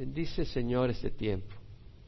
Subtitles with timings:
[0.00, 1.54] Bendice, Señor, este tiempo.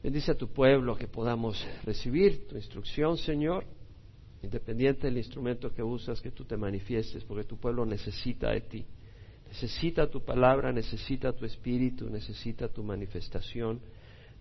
[0.01, 3.65] Bendice a tu pueblo que podamos recibir tu instrucción, Señor,
[4.41, 8.85] independiente del instrumento que usas, que tú te manifiestes, porque tu pueblo necesita de ti.
[9.47, 13.79] Necesita tu palabra, necesita tu espíritu, necesita tu manifestación.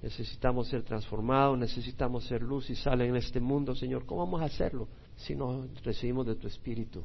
[0.00, 4.06] Necesitamos ser transformados, necesitamos ser luz y sal en este mundo, Señor.
[4.06, 7.04] ¿Cómo vamos a hacerlo si no recibimos de tu espíritu?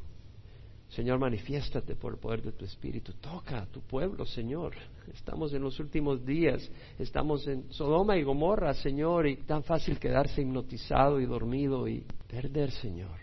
[0.90, 3.14] Señor, manifiéstate por el poder de tu Espíritu.
[3.14, 4.74] Toca a tu pueblo, Señor.
[5.14, 6.70] Estamos en los últimos días.
[6.98, 12.72] Estamos en Sodoma y Gomorra, Señor, y tan fácil quedarse hipnotizado y dormido y perder,
[12.72, 13.20] Señor.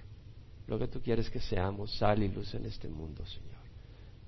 [0.67, 3.55] Lo que tú quieres que seamos, sal y luz en este mundo, Señor.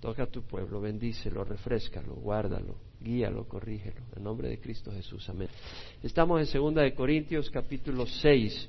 [0.01, 4.03] Toca a tu pueblo, bendícelo, refrescalo, guárdalo, guíalo, corrígelo.
[4.15, 5.49] En nombre de Cristo Jesús, amén.
[6.03, 8.69] Estamos en Segunda de Corintios, capítulo 6.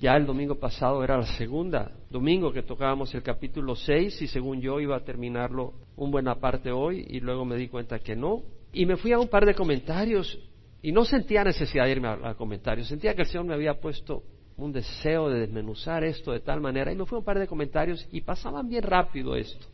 [0.00, 4.60] Ya el domingo pasado era la segunda domingo que tocábamos el capítulo 6 y según
[4.60, 8.42] yo iba a terminarlo un buena parte hoy y luego me di cuenta que no.
[8.72, 10.38] Y me fui a un par de comentarios
[10.82, 13.80] y no sentía necesidad de irme a, a comentarios, sentía que el Señor me había
[13.80, 14.22] puesto
[14.58, 17.46] un deseo de desmenuzar esto de tal manera y me fui a un par de
[17.46, 19.66] comentarios y pasaban bien rápido esto.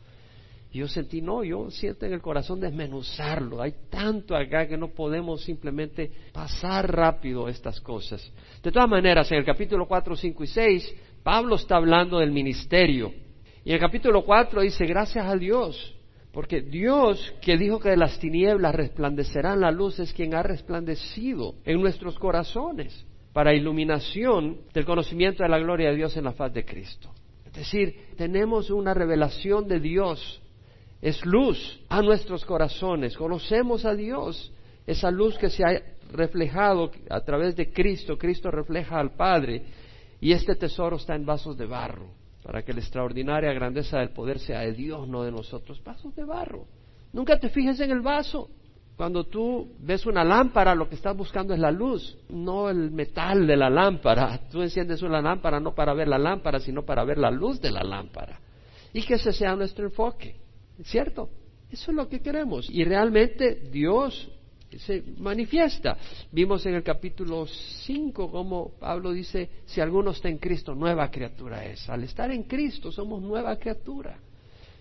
[0.72, 3.60] Yo sentí, no, yo siento en el corazón desmenuzarlo.
[3.60, 8.32] Hay tanto acá que no podemos simplemente pasar rápido estas cosas.
[8.62, 13.12] De todas maneras, en el capítulo 4, 5 y 6, Pablo está hablando del ministerio.
[13.64, 15.94] Y en el capítulo 4 dice, gracias a Dios,
[16.32, 21.54] porque Dios que dijo que de las tinieblas resplandecerán la luz es quien ha resplandecido
[21.66, 26.52] en nuestros corazones para iluminación del conocimiento de la gloria de Dios en la faz
[26.54, 27.10] de Cristo.
[27.44, 30.41] Es decir, tenemos una revelación de Dios
[31.02, 33.16] es luz a nuestros corazones.
[33.16, 34.52] Conocemos a Dios,
[34.86, 38.16] esa luz que se ha reflejado a través de Cristo.
[38.16, 39.64] Cristo refleja al Padre
[40.20, 42.06] y este tesoro está en vasos de barro,
[42.44, 45.82] para que la extraordinaria grandeza del poder sea de Dios, no de nosotros.
[45.82, 46.66] Vasos de barro.
[47.12, 48.48] Nunca te fijes en el vaso.
[48.96, 53.44] Cuando tú ves una lámpara, lo que estás buscando es la luz, no el metal
[53.44, 54.48] de la lámpara.
[54.48, 57.72] Tú enciendes una lámpara no para ver la lámpara, sino para ver la luz de
[57.72, 58.38] la lámpara.
[58.92, 60.36] Y que ese sea nuestro enfoque.
[60.84, 61.28] ¿Cierto?
[61.70, 62.68] Eso es lo que queremos.
[62.70, 64.30] Y realmente Dios
[64.78, 65.96] se manifiesta.
[66.30, 71.64] Vimos en el capítulo 5 como Pablo dice, si alguno está en Cristo, nueva criatura
[71.64, 71.88] es.
[71.88, 74.18] Al estar en Cristo somos nueva criatura.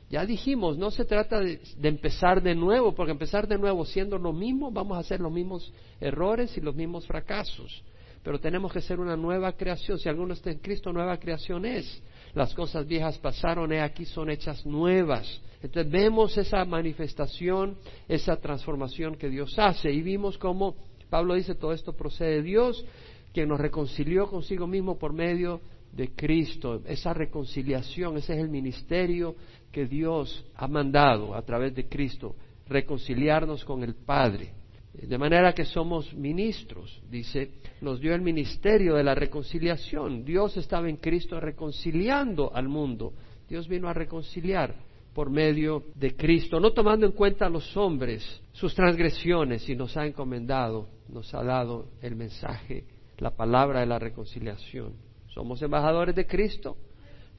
[0.10, 4.18] Ya dijimos, no se trata de, de, empezar de nuevo, porque empezar de nuevo siendo
[4.18, 7.82] lo mismo, vamos a hacer los mismos errores y los mismos fracasos.
[8.22, 9.98] Pero tenemos que ser una nueva creación.
[9.98, 12.04] Si alguno está en Cristo, nueva creación es.
[12.34, 15.42] Las cosas viejas pasaron, he aquí son hechas nuevas.
[15.62, 17.78] Entonces vemos esa manifestación,
[18.08, 20.76] esa transformación que Dios hace y vimos cómo
[21.10, 22.86] Pablo dice todo esto procede de Dios,
[23.34, 25.60] quien nos reconcilió consigo mismo por medio
[25.92, 26.82] de Cristo.
[26.86, 29.36] Esa reconciliación, ese es el ministerio
[29.72, 32.36] que Dios ha mandado a través de Cristo,
[32.68, 34.54] reconciliarnos con el Padre.
[34.94, 40.26] De manera que somos ministros, dice, nos dio el ministerio de la reconciliación.
[40.26, 43.14] Dios estaba en Cristo reconciliando al mundo.
[43.48, 44.76] Dios vino a reconciliar
[45.14, 49.96] por medio de Cristo, no tomando en cuenta a los hombres sus transgresiones, y nos
[49.96, 52.86] ha encomendado, nos ha dado el mensaje,
[53.18, 54.94] la palabra de la reconciliación.
[55.34, 56.78] Somos embajadores de Cristo,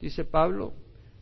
[0.01, 0.73] dice Pablo,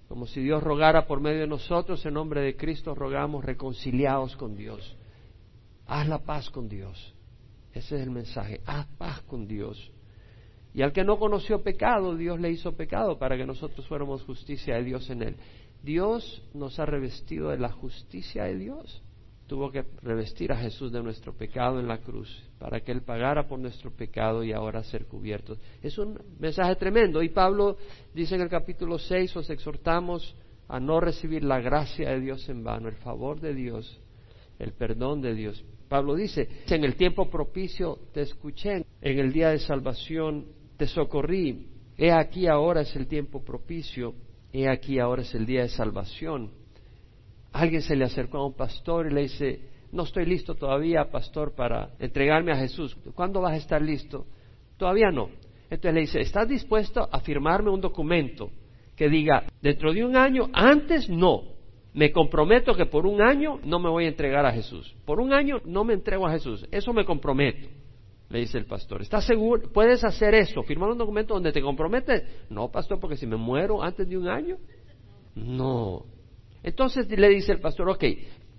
[0.09, 4.57] como si Dios rogara por medio de nosotros, en nombre de Cristo rogamos reconciliados con
[4.57, 4.97] Dios.
[5.91, 7.12] Haz la paz con Dios.
[7.73, 9.91] Ese es el mensaje, haz paz con Dios.
[10.73, 14.77] Y al que no conoció pecado, Dios le hizo pecado para que nosotros fuéramos justicia
[14.77, 15.37] de Dios en él.
[15.83, 19.03] Dios nos ha revestido de la justicia de Dios.
[19.49, 23.49] Tuvo que revestir a Jesús de nuestro pecado en la cruz para que Él pagara
[23.49, 25.59] por nuestro pecado y ahora ser cubiertos.
[25.83, 27.21] Es un mensaje tremendo.
[27.21, 27.77] Y Pablo
[28.15, 30.37] dice en el capítulo 6, os exhortamos
[30.69, 34.01] a no recibir la gracia de Dios en vano, el favor de Dios,
[34.60, 35.65] el perdón de Dios.
[35.88, 41.66] Pablo dice, en el tiempo propicio te escuché, en el día de salvación te socorrí,
[41.98, 44.15] he aquí ahora es el tiempo propicio
[44.53, 46.50] He aquí ahora es el día de salvación.
[47.53, 49.60] Alguien se le acercó a un pastor y le dice,
[49.93, 52.97] no estoy listo todavía, pastor, para entregarme a Jesús.
[53.15, 54.27] ¿Cuándo vas a estar listo?
[54.77, 55.30] Todavía no.
[55.65, 58.51] Entonces le dice, ¿estás dispuesto a firmarme un documento
[58.97, 61.50] que diga, dentro de un año, antes no,
[61.92, 64.95] me comprometo que por un año no me voy a entregar a Jesús.
[65.04, 66.66] Por un año no me entrego a Jesús.
[66.71, 67.69] Eso me comprometo
[68.31, 69.03] le dice el pastor.
[69.03, 69.69] ¿Estás seguro?
[69.72, 70.63] ¿Puedes hacer esto?
[70.63, 72.22] ¿Firmar un documento donde te comprometes?
[72.48, 74.57] No, pastor, porque si me muero antes de un año.
[75.34, 76.07] No.
[76.63, 78.04] Entonces le dice el pastor, ok,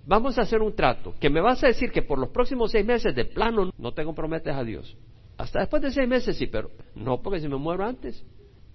[0.06, 2.84] vamos a hacer un trato, que me vas a decir que por los próximos seis
[2.84, 4.94] meses de plano no te comprometes a Dios.
[5.38, 8.22] Hasta después de seis meses sí, pero no porque si me muero antes.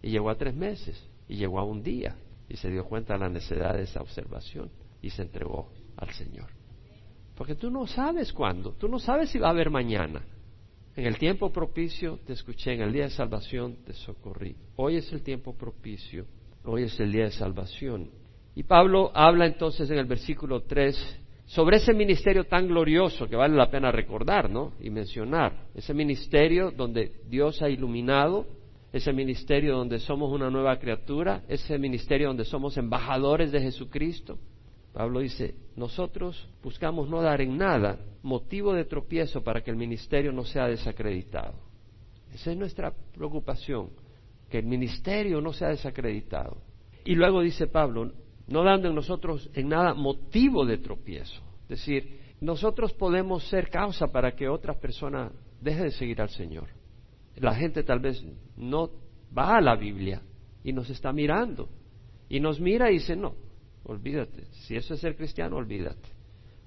[0.02, 2.16] Y llegó a tres meses, y llegó a un día,
[2.50, 4.70] y se dio cuenta de la necesidad de esa observación,
[5.02, 6.48] y se entregó al Señor.
[7.36, 10.24] Porque tú no sabes cuándo, tú no sabes si va a haber mañana.
[10.96, 14.56] En el tiempo propicio te escuché, en el día de salvación te socorrí.
[14.76, 16.26] Hoy es el tiempo propicio,
[16.64, 18.10] hoy es el día de salvación.
[18.56, 23.56] Y Pablo habla entonces en el versículo 3 sobre ese ministerio tan glorioso que vale
[23.56, 24.74] la pena recordar, ¿no?
[24.80, 25.68] Y mencionar.
[25.76, 28.48] Ese ministerio donde Dios ha iluminado,
[28.92, 34.38] ese ministerio donde somos una nueva criatura, ese ministerio donde somos embajadores de Jesucristo.
[34.94, 40.32] Pablo dice, nosotros buscamos no dar en nada motivo de tropiezo para que el ministerio
[40.32, 41.54] no sea desacreditado.
[42.34, 43.90] Esa es nuestra preocupación,
[44.50, 46.58] que el ministerio no sea desacreditado.
[47.06, 48.12] Y luego dice Pablo,
[48.48, 51.42] no dando en nosotros en nada motivo de tropiezo.
[51.64, 55.32] Es decir, nosotros podemos ser causa para que otra persona
[55.62, 56.77] deje de seguir al Señor.
[57.38, 58.24] La gente tal vez
[58.56, 58.90] no
[59.36, 60.22] va a la Biblia
[60.64, 61.70] y nos está mirando
[62.30, 63.36] y nos mira y dice, no,
[63.84, 66.10] olvídate, si eso es ser cristiano, olvídate.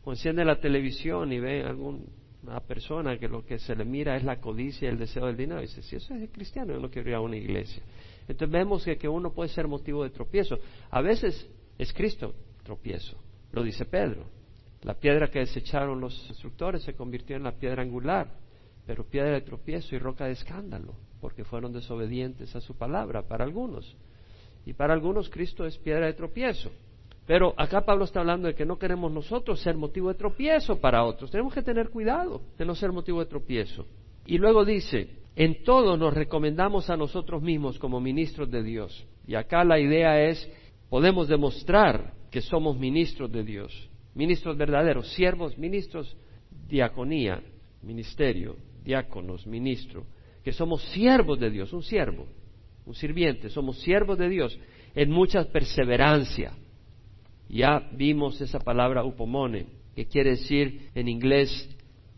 [0.04, 4.16] O enciende la televisión y ve a alguna persona que lo que se le mira
[4.16, 6.80] es la codicia y el deseo del dinero y dice, si eso es cristiano, yo
[6.80, 7.82] no quiero ir a una iglesia.
[8.26, 10.58] Entonces vemos que, que uno puede ser motivo de tropiezo.
[10.90, 13.18] A veces es Cristo tropiezo,
[13.52, 14.24] lo dice Pedro.
[14.82, 18.32] La piedra que desecharon los instructores se convirtió en la piedra angular,
[18.86, 23.44] pero piedra de tropiezo y roca de escándalo, porque fueron desobedientes a su palabra para
[23.44, 23.96] algunos.
[24.66, 26.70] Y para algunos Cristo es piedra de tropiezo.
[27.26, 31.04] Pero acá Pablo está hablando de que no queremos nosotros ser motivo de tropiezo para
[31.04, 31.30] otros.
[31.30, 33.86] Tenemos que tener cuidado de no ser motivo de tropiezo.
[34.26, 39.06] Y luego dice, en todo nos recomendamos a nosotros mismos como ministros de Dios.
[39.26, 40.50] Y acá la idea es
[40.88, 46.16] podemos demostrar que somos ministros de Dios, ministros verdaderos, siervos, ministros,
[46.68, 47.42] diaconía,
[47.82, 50.06] ministerio, diáconos, ministro,
[50.42, 52.26] que somos siervos de Dios, un siervo,
[52.86, 54.58] un sirviente, somos siervos de Dios
[54.94, 56.52] en mucha perseverancia.
[57.48, 61.68] Ya vimos esa palabra upomone, que quiere decir en inglés,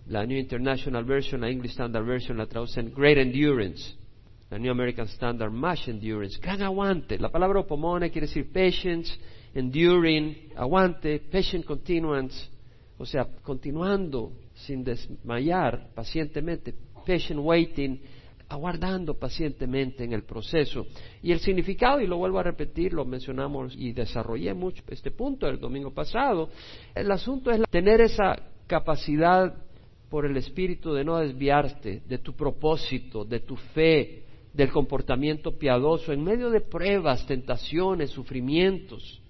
[0.07, 3.97] la New International Version, la English Standard Version la traducen Great Endurance
[4.53, 7.19] la New American Standard, much endurance, gran aguante.
[7.19, 9.11] La palabra opomone quiere decir patience,
[9.55, 12.51] enduring, aguante, patient continuance,
[12.99, 14.31] o sea, continuando
[14.67, 16.75] sin desmayar pacientemente,
[17.07, 18.01] patient waiting,
[18.49, 20.87] aguardando pacientemente en el proceso.
[21.23, 25.49] Y el significado, y lo vuelvo a repetir, lo mencionamos y desarrollé mucho este punto
[25.49, 26.51] el domingo pasado,
[26.95, 28.37] el asunto es tener esa
[28.67, 29.55] capacidad
[30.11, 36.13] por el Espíritu de no desviarte de tu propósito, de tu fe, del comportamiento piadoso
[36.13, 39.23] en medio de pruebas, tentaciones, sufrimientos.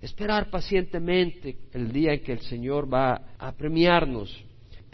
[0.00, 4.42] Esperar pacientemente el día en que el Señor va a premiarnos.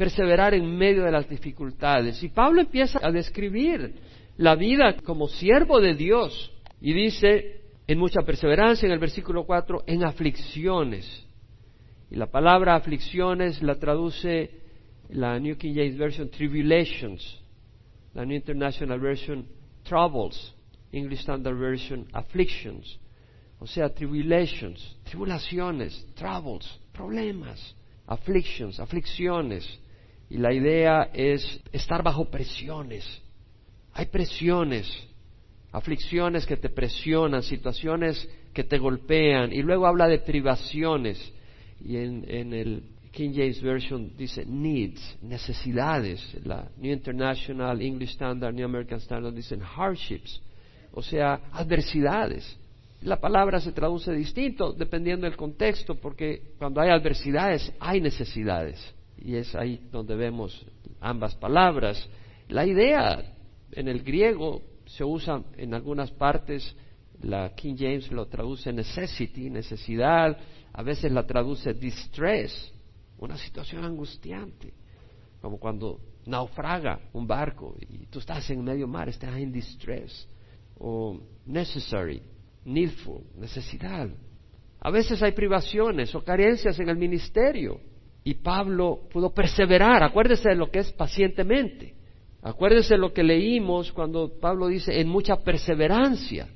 [0.00, 2.23] Perseverar en medio de las dificultades.
[2.23, 3.97] Y Pablo empieza a describir
[4.38, 6.50] la vida como siervo de Dios.
[6.81, 11.26] Y dice, en mucha perseverancia, en el versículo 4, en aflicciones.
[12.11, 14.50] Y la palabra aflicciones la traduce
[15.11, 17.38] la New King James Version, tribulations.
[18.14, 19.47] La New International Version,
[19.85, 20.55] troubles,
[20.93, 22.99] English Standard Version, afflictions,
[23.58, 27.75] o sea, tribulations, tribulaciones, troubles, problemas,
[28.06, 29.79] afflictions, aflicciones.
[30.30, 33.04] Y la idea es estar bajo presiones.
[33.92, 34.88] Hay presiones,
[35.72, 39.52] aflicciones que te presionan, situaciones que te golpean.
[39.52, 41.18] Y luego habla de privaciones.
[41.84, 46.22] Y en, en el King James Version dice needs, necesidades.
[46.44, 50.40] La New International, English Standard, New American Standard dicen hardships,
[50.92, 52.56] o sea, adversidades.
[53.02, 58.94] La palabra se traduce distinto dependiendo del contexto, porque cuando hay adversidades hay necesidades.
[59.20, 60.64] Y es ahí donde vemos
[61.00, 62.08] ambas palabras.
[62.48, 63.22] La idea
[63.72, 66.74] en el griego se usa en algunas partes,
[67.22, 70.36] la King James lo traduce necessity, necesidad,
[70.72, 72.72] a veces la traduce distress,
[73.18, 74.72] una situación angustiante,
[75.40, 80.28] como cuando naufraga un barco y tú estás en medio mar, estás en distress,
[80.78, 82.22] o necessary,
[82.64, 84.08] needful, necesidad.
[84.80, 87.80] A veces hay privaciones o carencias en el ministerio
[88.22, 91.94] y Pablo pudo perseverar, acuérdese de lo que es pacientemente,
[92.42, 96.48] acuérdese de lo que leímos cuando Pablo dice en mucha perseverancia.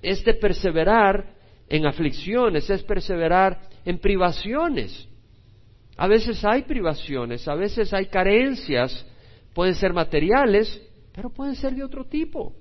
[0.00, 1.34] Este perseverar
[1.68, 5.08] en aflicciones es perseverar en privaciones.
[5.96, 9.06] A veces hay privaciones, a veces hay carencias,
[9.54, 10.82] pueden ser materiales,
[11.14, 12.54] pero pueden ser de otro tipo.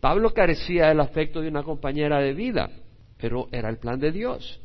[0.00, 2.70] Pablo carecía del afecto de una compañera de vida,
[3.18, 4.60] pero era el plan de Dios.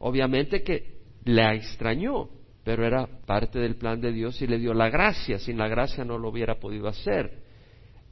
[0.00, 2.28] Obviamente que la extrañó,
[2.64, 5.38] pero era parte del plan de Dios y le dio la gracia.
[5.38, 7.42] Sin la gracia no lo hubiera podido hacer.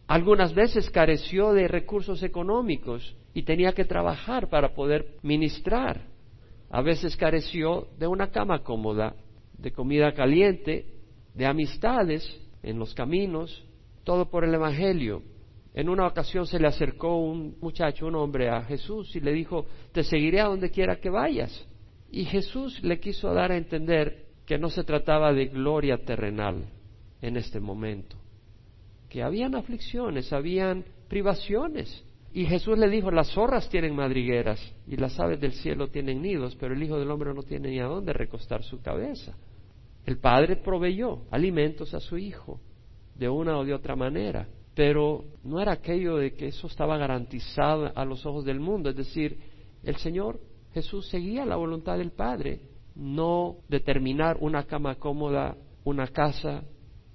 [0.07, 6.07] Algunas veces careció de recursos económicos y tenía que trabajar para poder ministrar.
[6.71, 9.15] A veces careció de una cama cómoda,
[9.59, 10.87] de comida caliente,
[11.35, 12.25] de amistades
[12.63, 13.65] en los caminos,
[14.05, 15.23] todo por el Evangelio.
[15.75, 19.67] En una ocasión se le acercó un muchacho, un hombre, a Jesús y le dijo,
[19.93, 21.69] te seguiré a donde quiera que vayas.
[22.11, 26.65] Y Jesús le quiso dar a entender que no se trataba de gloria terrenal
[27.21, 28.17] en este momento,
[29.11, 32.03] que habían aflicciones, habían privaciones.
[32.33, 36.57] Y Jesús le dijo, las zorras tienen madrigueras y las aves del cielo tienen nidos,
[36.59, 39.37] pero el Hijo del Hombre no tiene ni a dónde recostar su cabeza.
[40.07, 42.59] El Padre proveyó alimentos a su Hijo
[43.17, 47.93] de una o de otra manera, pero no era aquello de que eso estaba garantizado
[47.95, 49.37] a los ojos del mundo, es decir,
[49.83, 50.41] el Señor
[50.73, 56.65] Jesús seguía la voluntad del Padre, no determinar una cama cómoda, una casa,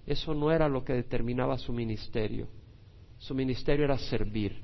[0.07, 2.47] eso no era lo que determinaba su ministerio.
[3.17, 4.61] Su ministerio era servir.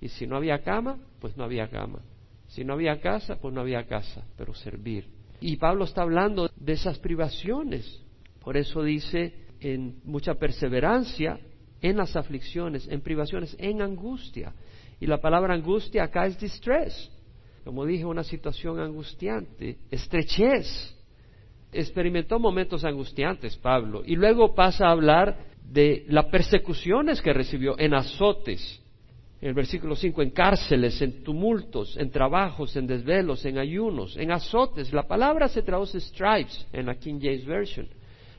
[0.00, 2.00] Y si no había cama, pues no había cama.
[2.48, 5.06] Si no había casa, pues no había casa, pero servir.
[5.40, 8.02] Y Pablo está hablando de esas privaciones.
[8.40, 11.40] Por eso dice en mucha perseverancia,
[11.82, 14.54] en las aflicciones, en privaciones, en angustia.
[14.98, 17.10] Y la palabra angustia acá es distress.
[17.64, 20.94] Como dije, una situación angustiante, estrechez.
[21.72, 24.02] Experimentó momentos angustiantes Pablo.
[24.04, 28.80] Y luego pasa a hablar de las persecuciones que recibió en azotes.
[29.40, 34.30] En el versículo 5, en cárceles, en tumultos, en trabajos, en desvelos, en ayunos, en
[34.30, 34.92] azotes.
[34.92, 37.88] La palabra se traduce stripes en la King James Version.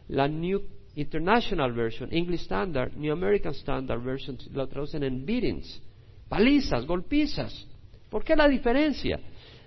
[0.08, 0.62] La New
[0.96, 5.82] International Version, English Standard, New American Standard Version, la traducen en beatings,
[6.30, 7.68] palizas, golpizas.
[8.10, 9.20] ¿Por qué la diferencia?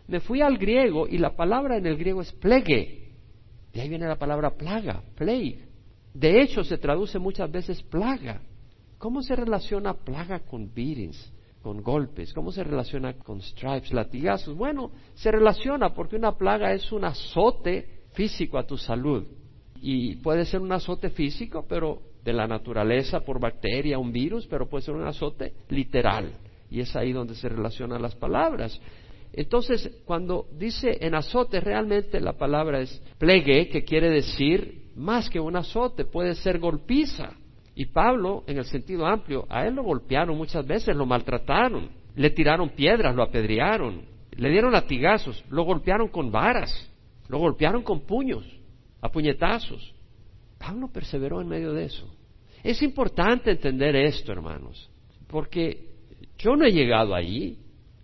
[0.07, 3.13] Me fui al griego y la palabra en el griego es plegue.
[3.73, 5.67] De ahí viene la palabra plaga, plague.
[6.15, 8.41] De hecho, se traduce muchas veces plaga.
[8.99, 12.33] ¿Cómo se relaciona plaga con beatings, con golpes?
[12.33, 14.57] ¿Cómo se relaciona con stripes, latigazos?
[14.57, 19.27] Bueno, se relaciona porque una plaga es un azote físico a tu salud.
[19.81, 24.69] Y puede ser un azote físico, pero de la naturaleza por bacteria, un virus, pero
[24.69, 26.33] puede ser un azote literal.
[26.71, 28.81] Y es ahí donde se relacionan las palabras.
[29.33, 35.41] Entonces, cuando dice en azote, realmente la palabra es plegue, que quiere decir más que
[35.41, 37.33] un azote, puede ser golpiza.
[37.75, 42.31] Y Pablo, en el sentido amplio, a él lo golpearon muchas veces, lo maltrataron, le
[42.31, 46.91] tiraron piedras, lo apedrearon, le dieron latigazos, lo golpearon con varas,
[47.29, 48.45] lo golpearon con puños,
[49.01, 49.95] a puñetazos.
[50.59, 52.13] Pablo perseveró en medio de eso.
[52.65, 54.91] Es importante entender esto, hermanos,
[55.29, 55.98] porque
[56.39, 57.59] yo no he llegado allí.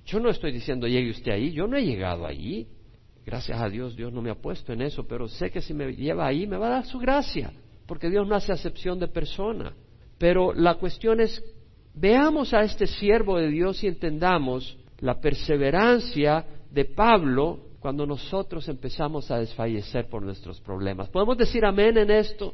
[0.06, 1.52] Yo no estoy diciendo llegue usted ahí.
[1.52, 2.66] Yo no he llegado allí.
[3.24, 5.94] Gracias a Dios, Dios no me ha puesto en eso, pero sé que si me
[5.94, 7.52] lleva ahí me va a dar su gracia,
[7.86, 9.72] porque Dios no hace acepción de persona.
[10.18, 11.42] Pero la cuestión es,
[11.94, 19.30] veamos a este siervo de Dios y entendamos la perseverancia de Pablo cuando nosotros empezamos
[19.30, 21.08] a desfallecer por nuestros problemas.
[21.08, 22.52] ¿Podemos decir amén en esto?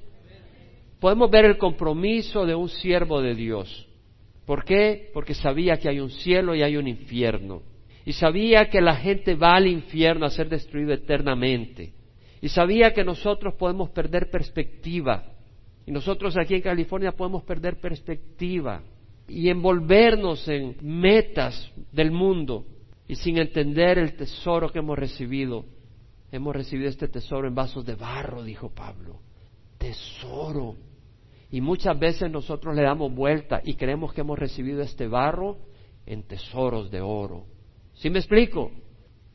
[1.01, 3.89] Podemos ver el compromiso de un siervo de Dios.
[4.51, 5.13] ¿Por qué?
[5.15, 7.63] Porque sabía que hay un cielo y hay un infierno.
[8.05, 11.93] Y sabía que la gente va al infierno a ser destruido eternamente.
[12.41, 15.23] Y sabía que nosotros podemos perder perspectiva.
[15.87, 18.83] Y nosotros aquí en California podemos perder perspectiva
[19.29, 22.67] y envolvernos en metas del mundo
[23.07, 25.65] y sin entender el tesoro que hemos recibido.
[26.33, 29.21] Hemos recibido este tesoro en vasos de barro, dijo Pablo.
[29.79, 30.90] Tesoro
[31.51, 35.59] y muchas veces nosotros le damos vuelta y creemos que hemos recibido este barro
[36.07, 37.45] en tesoros de oro.
[37.95, 38.71] ¿Sí me explico?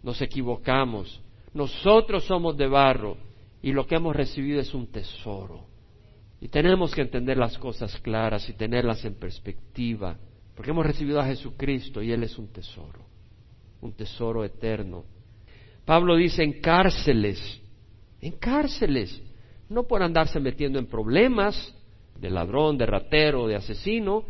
[0.01, 1.21] Nos equivocamos.
[1.53, 3.17] Nosotros somos de barro
[3.61, 5.65] y lo que hemos recibido es un tesoro.
[6.39, 10.17] Y tenemos que entender las cosas claras y tenerlas en perspectiva,
[10.55, 13.05] porque hemos recibido a Jesucristo y Él es un tesoro,
[13.81, 15.03] un tesoro eterno.
[15.85, 17.61] Pablo dice en cárceles,
[18.21, 19.21] en cárceles,
[19.69, 21.74] no por andarse metiendo en problemas,
[22.19, 24.23] de ladrón, de ratero, de asesino,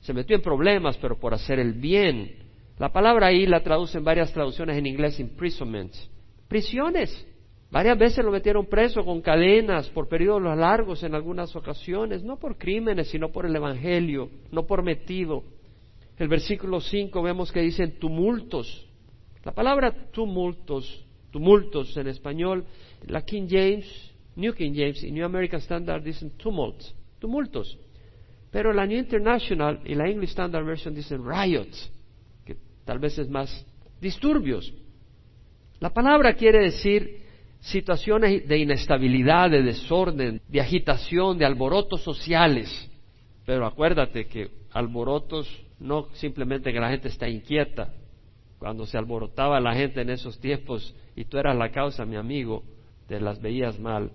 [0.00, 2.36] se metió en problemas, pero por hacer el bien.
[2.78, 5.92] La palabra ahí la traducen varias traducciones en inglés, imprisonment.
[6.48, 7.28] Prisiones.
[7.70, 12.58] Varias veces lo metieron preso con cadenas por periodos largos en algunas ocasiones, no por
[12.58, 15.42] crímenes, sino por el Evangelio, no por metido.
[16.18, 18.86] El versículo 5 vemos que dicen tumultos.
[19.44, 22.64] La palabra tumultos, tumultos en español,
[23.06, 27.78] la King James, New King James y New American Standard dicen tumults tumultos.
[28.50, 31.90] Pero la New International y la English Standard Version dicen riots,
[32.44, 33.64] que tal vez es más
[34.00, 34.74] disturbios.
[35.78, 37.22] La palabra quiere decir
[37.60, 42.68] situaciones de inestabilidad, de desorden, de agitación, de alborotos sociales.
[43.46, 45.48] Pero acuérdate que alborotos
[45.78, 47.94] no simplemente que la gente está inquieta.
[48.58, 52.64] Cuando se alborotaba la gente en esos tiempos y tú eras la causa, mi amigo,
[53.06, 54.10] te las veías mal.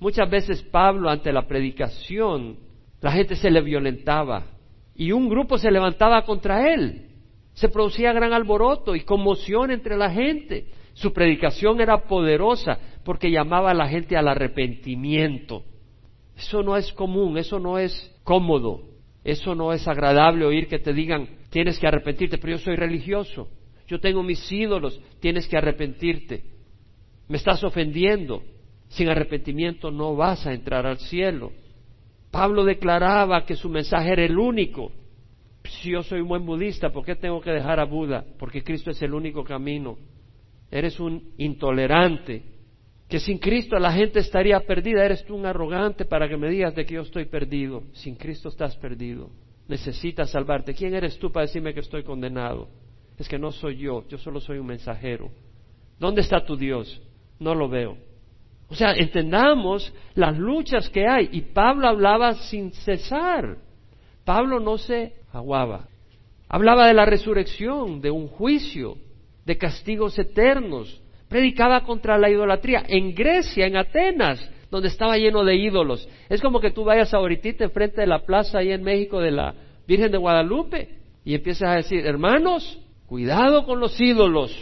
[0.00, 2.58] Muchas veces Pablo ante la predicación,
[3.00, 4.44] la gente se le violentaba
[4.94, 7.10] y un grupo se levantaba contra él.
[7.54, 10.66] Se producía gran alboroto y conmoción entre la gente.
[10.94, 15.62] Su predicación era poderosa porque llamaba a la gente al arrepentimiento.
[16.36, 18.82] Eso no es común, eso no es cómodo,
[19.22, 23.48] eso no es agradable oír que te digan tienes que arrepentirte, pero yo soy religioso,
[23.86, 26.42] yo tengo mis ídolos, tienes que arrepentirte.
[27.28, 28.42] Me estás ofendiendo,
[28.94, 31.52] sin arrepentimiento no vas a entrar al cielo.
[32.30, 34.92] Pablo declaraba que su mensaje era el único.
[35.64, 38.24] Si yo soy un buen budista, ¿por qué tengo que dejar a Buda?
[38.38, 39.98] Porque Cristo es el único camino.
[40.70, 42.42] Eres un intolerante,
[43.08, 45.04] que sin Cristo la gente estaría perdida.
[45.04, 47.82] Eres tú un arrogante para que me digas de que yo estoy perdido.
[47.94, 49.30] Sin Cristo estás perdido.
[49.66, 50.74] Necesitas salvarte.
[50.74, 52.68] ¿Quién eres tú para decirme que estoy condenado?
[53.18, 55.30] Es que no soy yo, yo solo soy un mensajero.
[55.98, 57.02] ¿Dónde está tu Dios?
[57.40, 58.13] No lo veo.
[58.74, 61.28] O sea, entendamos las luchas que hay.
[61.30, 63.58] Y Pablo hablaba sin cesar.
[64.24, 65.86] Pablo no se aguaba.
[66.48, 68.96] Hablaba de la resurrección, de un juicio,
[69.44, 71.00] de castigos eternos.
[71.28, 72.82] Predicaba contra la idolatría.
[72.88, 76.08] En Grecia, en Atenas, donde estaba lleno de ídolos.
[76.28, 79.54] Es como que tú vayas ahorita enfrente de la plaza ahí en México de la
[79.86, 84.52] Virgen de Guadalupe y empiezas a decir, hermanos, cuidado con los ídolos.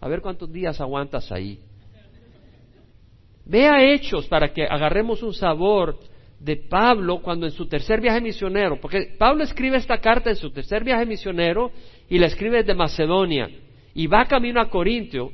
[0.00, 1.60] A ver cuántos días aguantas ahí.
[3.46, 5.98] Vea hechos para que agarremos un sabor
[6.40, 10.50] de Pablo cuando en su tercer viaje misionero, porque Pablo escribe esta carta en su
[10.50, 11.70] tercer viaje misionero
[12.08, 13.48] y la escribe desde Macedonia
[13.94, 15.30] y va camino a Corinto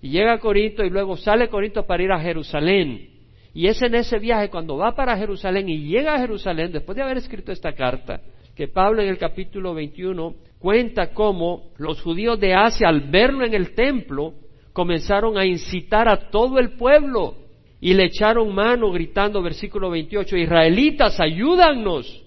[0.00, 3.08] y llega a Corinto y luego sale a Corinto para ir a Jerusalén.
[3.54, 7.02] Y es en ese viaje cuando va para Jerusalén y llega a Jerusalén, después de
[7.02, 8.20] haber escrito esta carta,
[8.54, 13.54] que Pablo en el capítulo 21 cuenta cómo los judíos de Asia al verlo en
[13.54, 14.34] el templo
[14.78, 17.34] comenzaron a incitar a todo el pueblo
[17.80, 22.22] y le echaron mano gritando, versículo 28, Israelitas, ayúdanos.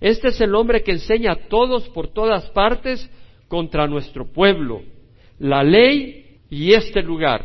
[0.00, 3.08] Este es el hombre que enseña a todos por todas partes
[3.46, 4.82] contra nuestro pueblo,
[5.38, 7.44] la ley y este lugar.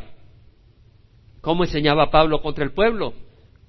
[1.42, 3.14] ¿Cómo enseñaba Pablo contra el pueblo?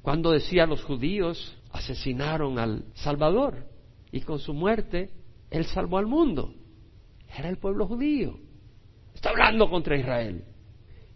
[0.01, 3.67] Cuando decía los judíos asesinaron al Salvador
[4.11, 5.11] y con su muerte
[5.51, 6.55] él salvó al mundo.
[7.37, 8.39] Era el pueblo judío.
[9.15, 10.43] Está hablando contra Israel.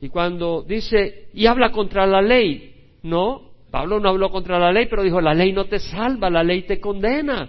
[0.00, 4.86] Y cuando dice, y habla contra la ley, no, Pablo no habló contra la ley,
[4.88, 7.48] pero dijo, la ley no te salva, la ley te condena.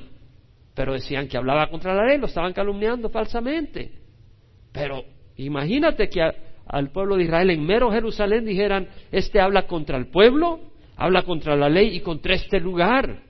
[0.74, 3.92] Pero decían que hablaba contra la ley, lo estaban calumniando falsamente.
[4.72, 5.04] Pero
[5.38, 6.22] imagínate que
[6.66, 10.60] al pueblo de Israel en mero Jerusalén dijeran, este habla contra el pueblo,
[10.96, 13.24] habla contra la ley y contra este lugar.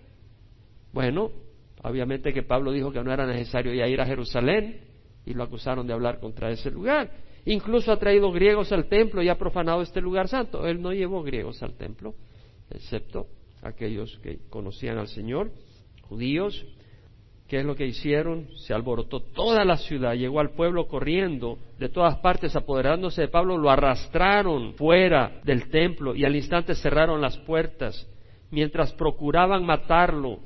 [0.92, 1.32] Bueno,
[1.84, 4.82] obviamente que Pablo dijo que no era necesario ya ir a Jerusalén
[5.26, 7.10] y lo acusaron de hablar contra ese lugar.
[7.46, 10.68] Incluso ha traído griegos al templo y ha profanado este lugar santo.
[10.68, 12.14] Él no llevó griegos al templo,
[12.70, 13.28] excepto
[13.62, 15.52] aquellos que conocían al Señor,
[16.04, 16.66] judíos.
[17.48, 18.48] ¿Qué es lo que hicieron?
[18.58, 23.58] Se alborotó toda la ciudad, llegó al pueblo corriendo de todas partes, apoderándose de Pablo,
[23.58, 28.08] lo arrastraron fuera del templo y al instante cerraron las puertas
[28.52, 30.40] mientras procuraban matarlo.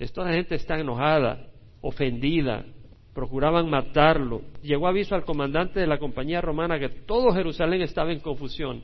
[0.00, 2.64] Esta gente está enojada, ofendida,
[3.18, 4.42] procuraban matarlo.
[4.62, 8.80] Llegó aviso al comandante de la compañía romana que todo Jerusalén estaba en confusión.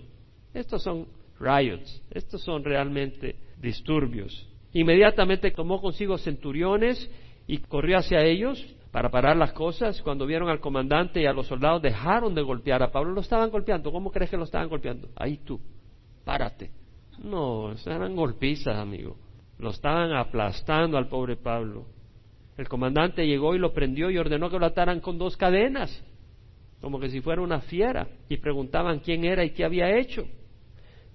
[0.53, 1.07] Estos son
[1.39, 4.45] riots, estos son realmente disturbios.
[4.73, 7.09] Inmediatamente tomó consigo centuriones
[7.47, 10.03] y corrió hacia ellos para parar las cosas.
[10.03, 13.51] Cuando vieron al comandante y a los soldados dejaron de golpear a Pablo, lo estaban
[13.51, 13.93] golpeando.
[13.93, 15.11] ¿Cómo crees que lo estaban golpeando?
[15.15, 15.61] Ahí tú,
[16.25, 16.73] párate.
[17.23, 19.17] No, eran golpizas, amigo.
[19.61, 21.87] Lo estaban aplastando al pobre Pablo.
[22.57, 26.05] El comandante llegó y lo prendió y ordenó que lo ataran con dos cadenas,
[26.81, 30.25] como que si fuera una fiera, y preguntaban quién era y qué había hecho.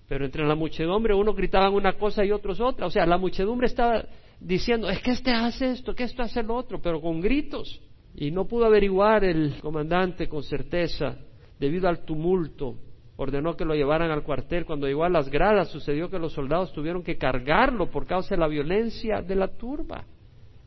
[0.07, 2.87] Pero entre la muchedumbre unos gritaban una cosa y otros otra.
[2.87, 4.05] O sea, la muchedumbre estaba
[4.39, 7.79] diciendo, es que este hace esto, que esto hace lo otro, pero con gritos.
[8.15, 11.15] Y no pudo averiguar el comandante con certeza,
[11.59, 12.75] debido al tumulto.
[13.17, 14.65] Ordenó que lo llevaran al cuartel.
[14.65, 18.41] Cuando llegó a las gradas, sucedió que los soldados tuvieron que cargarlo por causa de
[18.41, 20.05] la violencia de la turba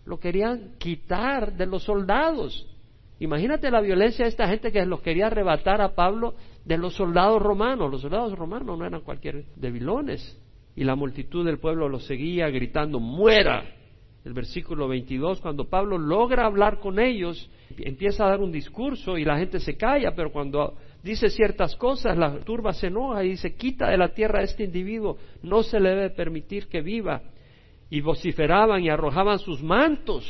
[0.04, 2.66] lo querían quitar de los soldados.
[3.20, 6.34] Imagínate la violencia de esta gente que los quería arrebatar a Pablo
[6.64, 7.90] de los soldados romanos.
[7.90, 10.38] Los soldados romanos no eran cualquier debilones.
[10.74, 13.64] Y la multitud del pueblo los seguía gritando, muera.
[14.24, 19.24] El versículo 22, cuando Pablo logra hablar con ellos, empieza a dar un discurso y
[19.24, 23.54] la gente se calla, pero cuando dice ciertas cosas, la turba se enoja y dice,
[23.56, 27.20] quita de la tierra a este individuo, no se le debe permitir que viva
[27.92, 30.24] y vociferaban y arrojaban sus mantos.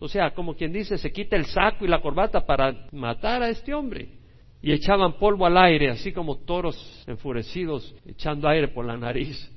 [0.00, 3.48] O sea, como quien dice, se quita el saco y la corbata para matar a
[3.48, 4.08] este hombre.
[4.60, 9.52] Y echaban polvo al aire, así como toros enfurecidos echando aire por la nariz.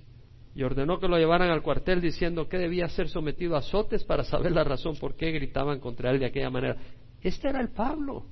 [0.53, 4.23] y ordenó que lo llevaran al cuartel diciendo que debía ser sometido a azotes para
[4.23, 6.77] saber la razón por qué gritaban contra él de aquella manera.
[7.19, 8.25] Este era el Pablo.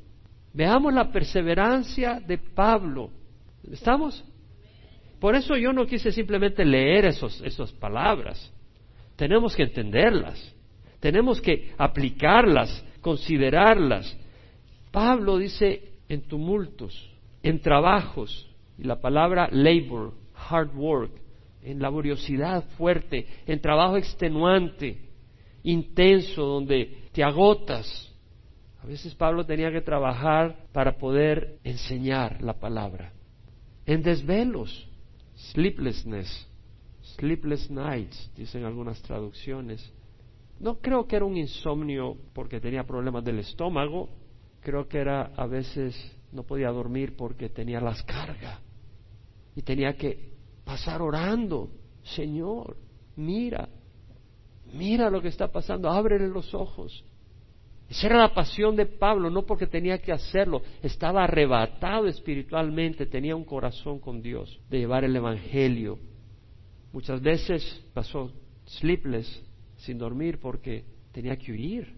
[0.54, 3.10] Veamos la perseverancia de Pablo.
[3.72, 4.24] ¿Estamos?
[5.20, 8.54] Por eso yo no quise simplemente leer esos, esas palabras.
[9.18, 10.56] Tenemos que entenderlas.
[11.02, 14.18] Tenemos que aplicarlas, considerarlas.
[14.92, 17.12] Pablo dice en tumultos,
[17.44, 21.12] en trabajos, y la palabra labor, hard work,
[21.64, 24.98] en laboriosidad fuerte, en trabajo extenuante,
[25.64, 28.16] intenso, donde te agotas.
[28.82, 33.12] A veces Pablo tenía que trabajar para poder enseñar la palabra.
[33.86, 34.88] En desvelos,
[35.36, 36.47] sleeplessness,
[37.18, 39.94] sleepless nights, dicen algunas traducciones.
[40.60, 44.10] No creo que era un insomnio porque tenía problemas del estómago,
[44.62, 45.96] creo que era a veces
[46.32, 48.60] no podía dormir porque tenía las cargas
[49.56, 51.70] y tenía que pasar orando,
[52.04, 52.78] Señor,
[53.16, 53.70] mira,
[54.74, 57.04] mira lo que está pasando, ábrele los ojos.
[57.90, 63.36] Esa era la pasión de Pablo, no porque tenía que hacerlo, estaba arrebatado espiritualmente, tenía
[63.36, 65.98] un corazón con Dios de llevar el Evangelio.
[66.92, 68.32] Muchas veces pasó
[68.66, 69.44] sleepless,
[69.78, 71.96] sin dormir, porque tenía que huir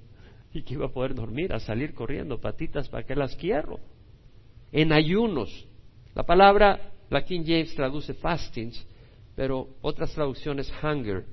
[0.54, 3.80] y que iba a poder dormir, a salir corriendo, patitas para que las quiero.
[4.71, 5.67] En ayunos.
[6.15, 8.86] La palabra la King James traduce fastings,
[9.36, 11.25] pero otras traducciones hunger,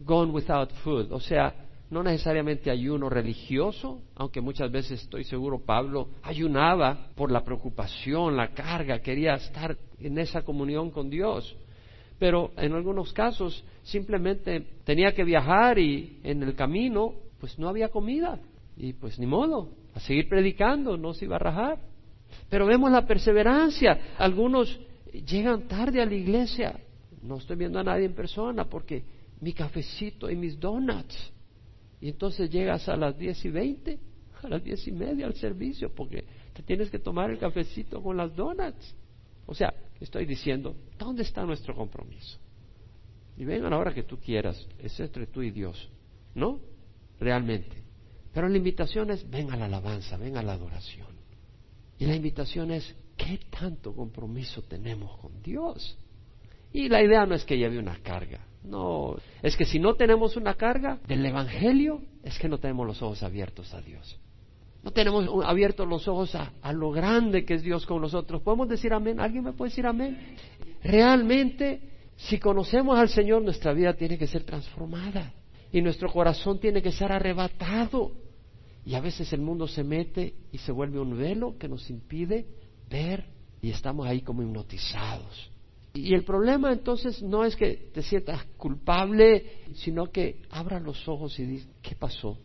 [0.00, 1.54] gone without food, o sea,
[1.90, 8.48] no necesariamente ayuno religioso, aunque muchas veces estoy seguro Pablo ayunaba por la preocupación, la
[8.48, 11.54] carga, quería estar en esa comunión con Dios.
[12.22, 17.88] Pero en algunos casos simplemente tenía que viajar y en el camino pues no había
[17.88, 18.38] comida
[18.76, 21.80] y pues ni modo, a seguir predicando, no se iba a rajar.
[22.48, 24.14] Pero vemos la perseverancia.
[24.18, 24.78] Algunos
[25.12, 26.78] llegan tarde a la iglesia.
[27.24, 29.02] No estoy viendo a nadie en persona porque
[29.40, 31.32] mi cafecito y mis donuts.
[32.00, 33.98] Y entonces llegas a las diez y veinte,
[34.44, 38.16] a las diez y media al servicio porque te tienes que tomar el cafecito con
[38.16, 38.94] las donuts.
[39.44, 42.38] O sea, estoy diciendo, ¿dónde está nuestro compromiso?
[43.36, 45.90] Y vengan ahora que tú quieras, es entre tú y Dios,
[46.34, 46.60] ¿no?
[47.18, 47.82] Realmente.
[48.32, 51.08] Pero la invitación es, ven a la alabanza, ven a la adoración.
[51.98, 55.96] Y la invitación es, ¿Qué tanto compromiso tenemos con Dios?
[56.72, 60.36] Y la idea no es que lleve una carga, no, es que si no tenemos
[60.36, 64.18] una carga del Evangelio, es que no tenemos los ojos abiertos a Dios.
[64.82, 68.42] No tenemos abiertos los ojos a, lo grande que es Dios con nosotros.
[68.42, 69.20] ¿Podemos decir amén?
[69.20, 70.36] ¿Alguien me puede decir amén?
[70.82, 71.80] Realmente,
[72.16, 75.32] si conocemos al Señor, nuestra vida tiene que ser transformada
[75.70, 78.12] y nuestro corazón tiene que ser arrebatado.
[78.84, 82.46] Y a veces el mundo se mete y se vuelve un velo que nos impide
[82.90, 83.24] ver
[83.60, 85.52] y estamos ahí como hipnotizados.
[85.94, 91.38] Y el problema entonces no es que te sientas culpable, sino que abra los ojos
[91.38, 92.36] y dices, ¿qué pasó?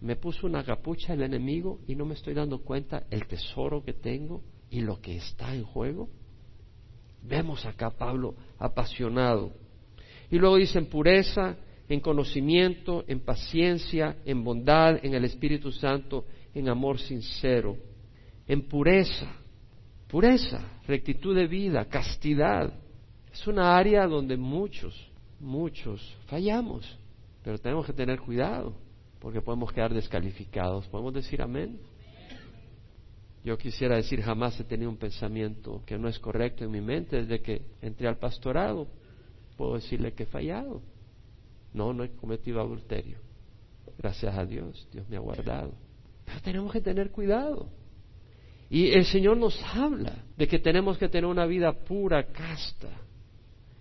[0.00, 3.94] Me puso una capucha el enemigo y no me estoy dando cuenta el tesoro que
[3.94, 6.08] tengo y lo que está en juego.
[7.22, 9.52] Vemos acá a Pablo apasionado.
[10.30, 11.56] Y luego dice en pureza,
[11.88, 17.76] en conocimiento, en paciencia, en bondad, en el Espíritu Santo, en amor sincero,
[18.46, 19.46] en pureza
[20.08, 22.72] Pureza, rectitud de vida, castidad.
[23.32, 24.94] Es una área donde muchos,
[25.40, 26.86] muchos fallamos,
[27.42, 28.74] pero tenemos que tener cuidado
[29.20, 30.86] porque podemos quedar descalificados.
[30.88, 31.78] ¿Podemos decir amén?
[33.44, 37.22] Yo quisiera decir, jamás he tenido un pensamiento que no es correcto en mi mente
[37.22, 38.88] desde que entré al pastorado.
[39.56, 40.82] Puedo decirle que he fallado.
[41.72, 43.18] No, no he cometido adulterio.
[43.98, 45.74] Gracias a Dios, Dios me ha guardado.
[46.24, 47.68] Pero tenemos que tener cuidado.
[48.68, 52.90] Y el Señor nos habla de que tenemos que tener una vida pura, casta,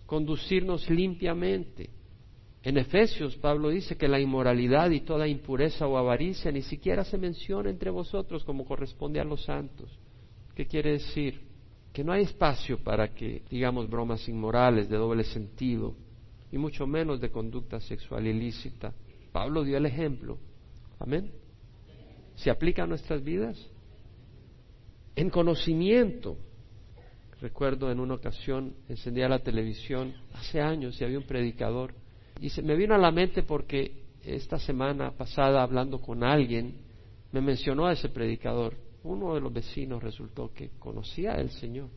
[0.05, 1.89] conducirnos limpiamente.
[2.65, 7.17] En Efesios Pablo dice que la inmoralidad y toda impureza o avaricia ni siquiera se
[7.17, 9.89] menciona entre vosotros como corresponde a los santos.
[10.55, 11.41] ¿Qué quiere decir?
[11.93, 15.95] Que no hay espacio para que digamos bromas inmorales de doble sentido
[16.51, 18.93] y mucho menos de conducta sexual ilícita.
[19.31, 20.39] Pablo dio el ejemplo.
[20.99, 21.31] Amén.
[22.35, 23.69] ¿Se aplica a nuestras vidas?
[25.15, 26.37] en conocimiento.
[27.41, 31.93] Recuerdo en una ocasión encendía la televisión hace años y había un predicador
[32.39, 36.75] y se me vino a la mente porque esta semana pasada hablando con alguien
[37.31, 38.75] me mencionó a ese predicador.
[39.03, 41.89] Uno de los vecinos resultó que conocía al Señor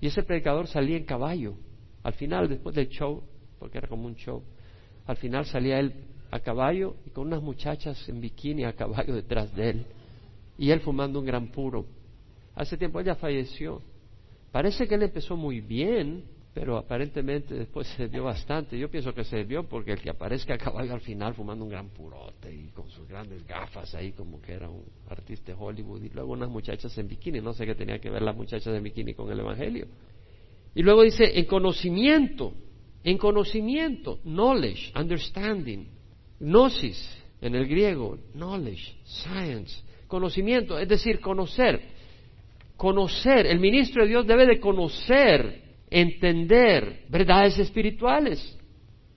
[0.00, 1.54] y ese predicador salía en caballo.
[2.02, 3.22] Al final, después del show,
[3.58, 4.42] porque era como un show,
[5.06, 5.92] al final salía él
[6.30, 9.86] a caballo y con unas muchachas en bikini a caballo detrás de él
[10.58, 11.86] y él fumando un gran puro
[12.54, 13.82] Hace tiempo ella falleció.
[14.52, 18.78] Parece que él empezó muy bien, pero aparentemente después se desvió bastante.
[18.78, 21.70] Yo pienso que se desvió porque el que aparezca a caballo al final fumando un
[21.70, 26.04] gran purote y con sus grandes gafas ahí como que era un artista de Hollywood
[26.04, 28.84] y luego unas muchachas en bikini, no sé qué tenía que ver las muchachas en
[28.84, 29.88] bikini con el Evangelio.
[30.76, 32.54] Y luego dice, en conocimiento,
[33.02, 35.88] en conocimiento, knowledge, understanding,
[36.38, 41.82] gnosis en el griego, knowledge, science, conocimiento, es decir, conocer,
[42.76, 45.63] conocer, el ministro de Dios debe de conocer
[45.94, 48.58] entender verdades espirituales.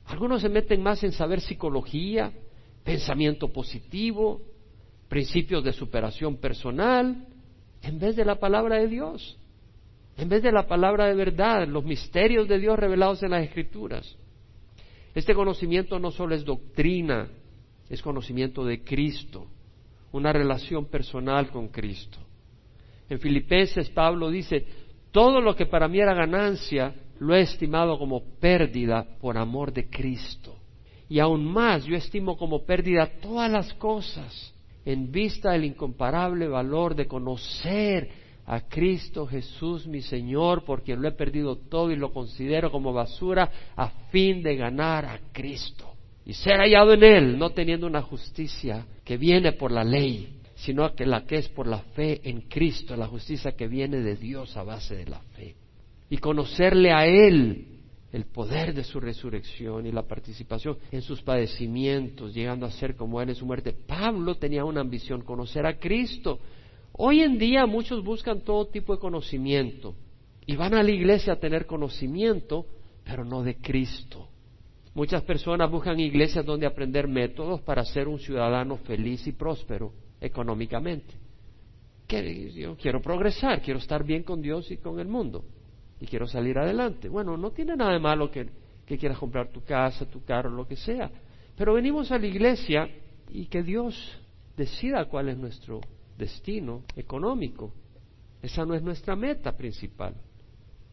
[0.05, 2.31] Algunos se meten más en saber psicología,
[2.83, 4.43] pensamiento positivo,
[5.09, 7.25] principios de superación personal,
[7.81, 9.39] en vez de la palabra de Dios,
[10.17, 14.15] en vez de la palabra de verdad, los misterios de Dios revelados en las Escrituras.
[15.15, 17.27] Este conocimiento no solo es doctrina,
[17.89, 19.47] es conocimiento de Cristo,
[20.11, 22.19] una relación personal con Cristo.
[23.09, 24.63] En Filipenses Pablo dice,
[25.17, 29.89] todo lo que para mí era ganancia, lo he estimado como pérdida por amor de
[29.89, 30.53] Cristo.
[31.09, 34.53] Y aún más, yo estimo como pérdida todas las cosas
[34.85, 38.07] en vista del incomparable valor de conocer
[38.45, 42.93] a Cristo Jesús mi Señor, por quien lo he perdido todo y lo considero como
[42.93, 45.95] basura a fin de ganar a Cristo
[46.27, 50.95] y ser hallado en Él, no teniendo una justicia que viene por la ley, sino
[50.95, 54.57] que la que es por la fe en Cristo, la justicia que viene de Dios
[54.57, 55.55] a base de la fe.
[56.09, 57.67] Y conocerle a Él,
[58.11, 63.21] el poder de su resurrección y la participación en sus padecimientos, llegando a ser como
[63.21, 63.71] Él en su muerte.
[63.71, 66.39] Pablo tenía una ambición, conocer a Cristo.
[66.93, 69.93] Hoy en día muchos buscan todo tipo de conocimiento
[70.47, 72.65] y van a la iglesia a tener conocimiento,
[73.03, 74.27] pero no de Cristo.
[74.95, 81.13] Muchas personas buscan iglesias donde aprender métodos para ser un ciudadano feliz y próspero económicamente.
[82.55, 85.43] Yo quiero progresar, quiero estar bien con Dios y con el mundo
[85.99, 87.09] y quiero salir adelante.
[87.09, 88.47] Bueno, no tiene nada de malo que,
[88.85, 91.11] que quieras comprar tu casa, tu carro, lo que sea,
[91.57, 92.89] pero venimos a la iglesia
[93.29, 94.21] y que Dios
[94.55, 95.81] decida cuál es nuestro
[96.17, 97.73] destino económico.
[98.41, 100.15] Esa no es nuestra meta principal.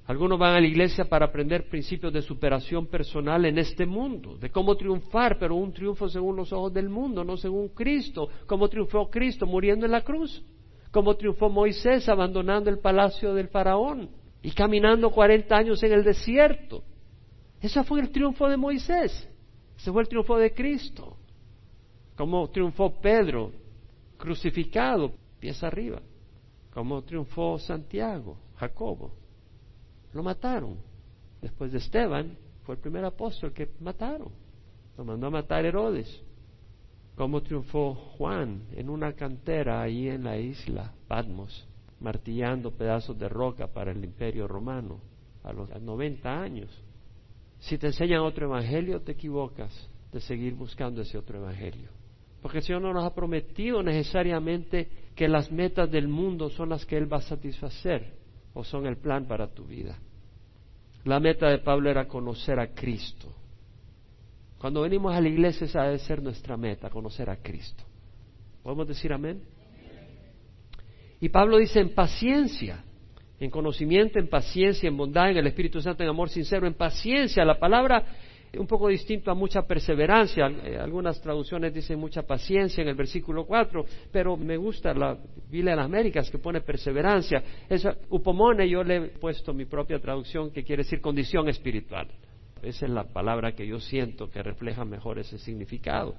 [0.06, 4.50] Algunos van a la iglesia para aprender principios de superación personal en este mundo, de
[4.50, 8.28] cómo triunfar, pero un triunfo según los ojos del mundo, no según Cristo.
[8.46, 10.44] Cómo triunfó Cristo muriendo en la cruz.
[10.90, 14.10] Cómo triunfó Moisés abandonando el palacio del faraón
[14.42, 16.84] y caminando 40 años en el desierto.
[17.62, 19.26] Ese fue el triunfo de Moisés.
[19.78, 21.16] Ese fue el triunfo de Cristo.
[22.14, 23.52] Cómo triunfó Pedro
[24.18, 26.02] crucificado, pies arriba.
[26.74, 29.23] Cómo triunfó Santiago, Jacobo
[30.14, 30.79] lo mataron.
[31.42, 34.31] Después de Esteban, fue el primer apóstol que mataron.
[34.96, 36.22] Lo mandó a matar Herodes.
[37.16, 41.68] Cómo triunfó Juan en una cantera ahí en la isla Patmos,
[42.00, 45.00] martillando pedazos de roca para el imperio romano
[45.42, 46.70] a los 90 años.
[47.59, 49.70] Si te enseñan otro evangelio, te equivocas
[50.12, 51.90] de seguir buscando ese otro evangelio.
[52.40, 56.85] Porque el Señor no nos ha prometido necesariamente que las metas del mundo son las
[56.85, 58.23] que Él va a satisfacer
[58.54, 59.98] o son el plan para tu vida.
[61.04, 63.32] La meta de Pablo era conocer a Cristo.
[64.58, 67.84] Cuando venimos a la iglesia esa debe ser nuestra meta, conocer a Cristo.
[68.62, 69.42] ¿Podemos decir amén?
[71.20, 72.82] Y Pablo dice en paciencia,
[73.38, 77.44] en conocimiento, en paciencia, en bondad, en el Espíritu Santo, en amor sincero, en paciencia.
[77.44, 78.06] La palabra
[78.58, 80.46] un poco distinto a mucha perseverancia.
[80.46, 85.16] Eh, algunas traducciones dicen mucha paciencia en el versículo 4, pero me gusta la
[85.50, 87.42] Biblia de las Américas que pone perseverancia.
[87.68, 92.08] Esa upomone yo le he puesto mi propia traducción que quiere decir condición espiritual.
[92.62, 96.14] Esa es la palabra que yo siento que refleja mejor ese significado.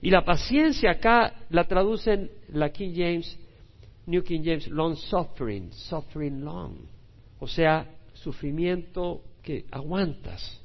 [0.00, 3.38] Y la paciencia acá la traducen la King James,
[4.06, 6.76] New King James, long suffering, suffering long.
[7.40, 10.62] O sea, sufrimiento que aguantas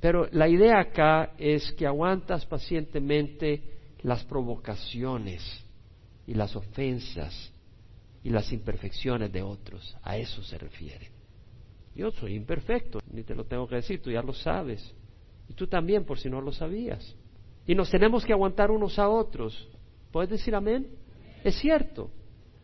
[0.00, 3.62] pero la idea acá es que aguantas pacientemente
[4.02, 5.42] las provocaciones
[6.26, 7.52] y las ofensas
[8.22, 9.96] y las imperfecciones de otros.
[10.02, 11.10] A eso se refiere.
[11.94, 14.94] Yo soy imperfecto, ni te lo tengo que decir, tú ya lo sabes.
[15.48, 17.14] Y tú también, por si no lo sabías.
[17.66, 19.68] Y nos tenemos que aguantar unos a otros.
[20.12, 20.88] ¿Puedes decir amén?
[21.44, 22.10] Es cierto.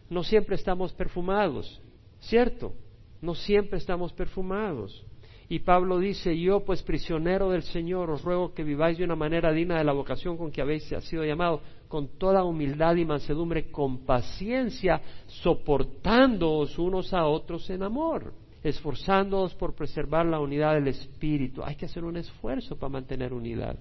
[0.08, 1.82] No siempre estamos perfumados.
[2.20, 2.72] ¿Cierto?
[3.20, 5.04] No siempre estamos perfumados.
[5.48, 9.52] Y Pablo dice, yo pues prisionero del Señor os ruego que viváis de una manera
[9.52, 14.04] digna de la vocación con que habéis sido llamado, con toda humildad y mansedumbre, con
[14.04, 18.32] paciencia, soportándoos unos a otros en amor,
[18.64, 21.62] esforzándoos por preservar la unidad del Espíritu.
[21.62, 23.78] Hay que hacer un esfuerzo para mantener unidad.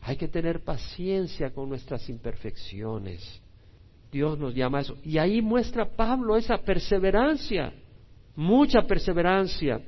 [0.00, 3.42] Hay que tener paciencia con nuestras imperfecciones.
[4.10, 4.96] Dios nos llama a eso.
[5.04, 7.74] Y ahí muestra Pablo esa perseverancia,
[8.34, 9.82] mucha perseverancia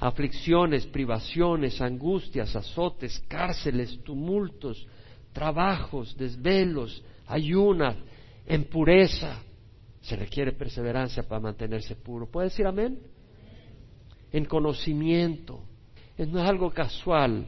[0.00, 4.86] aflicciones, privaciones, angustias, azotes, cárceles, tumultos,
[5.32, 7.96] trabajos, desvelos, ayunas,
[8.46, 9.42] en pureza.
[10.00, 12.26] Se requiere perseverancia para mantenerse puro.
[12.26, 12.98] ¿Puede decir amén?
[14.32, 15.62] En conocimiento.
[16.16, 17.46] No es algo casual.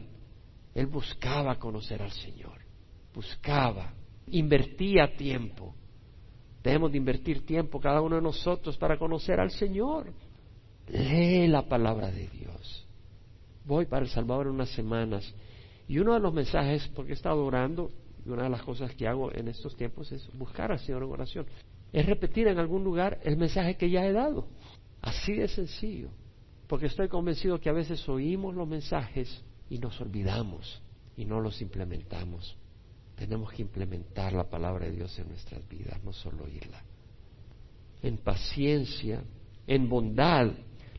[0.75, 2.59] Él buscaba conocer al Señor.
[3.15, 3.93] Buscaba.
[4.27, 5.73] Invertía tiempo.
[6.63, 10.13] Debemos de invertir tiempo cada uno de nosotros para conocer al Señor.
[10.87, 12.87] Lee la palabra de Dios.
[13.65, 15.33] Voy para El Salvador en unas semanas
[15.87, 17.91] y uno de los mensajes, porque he estado orando,
[18.25, 21.11] y una de las cosas que hago en estos tiempos es buscar al Señor en
[21.11, 21.45] oración,
[21.91, 24.47] es repetir en algún lugar el mensaje que ya he dado.
[25.01, 26.09] Así de sencillo.
[26.67, 30.81] Porque estoy convencido que a veces oímos los mensajes y nos olvidamos
[31.17, 32.57] y no los implementamos.
[33.15, 36.81] Tenemos que implementar la palabra de Dios en nuestras vidas, no solo oírla.
[38.01, 39.21] En paciencia,
[39.67, 40.51] en bondad.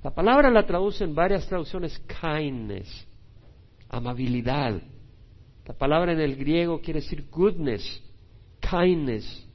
[0.04, 3.06] La palabra la traduce en varias traducciones kindness,
[3.88, 4.78] amabilidad.
[5.64, 8.02] La palabra en el griego quiere decir goodness,
[8.60, 9.48] kindness.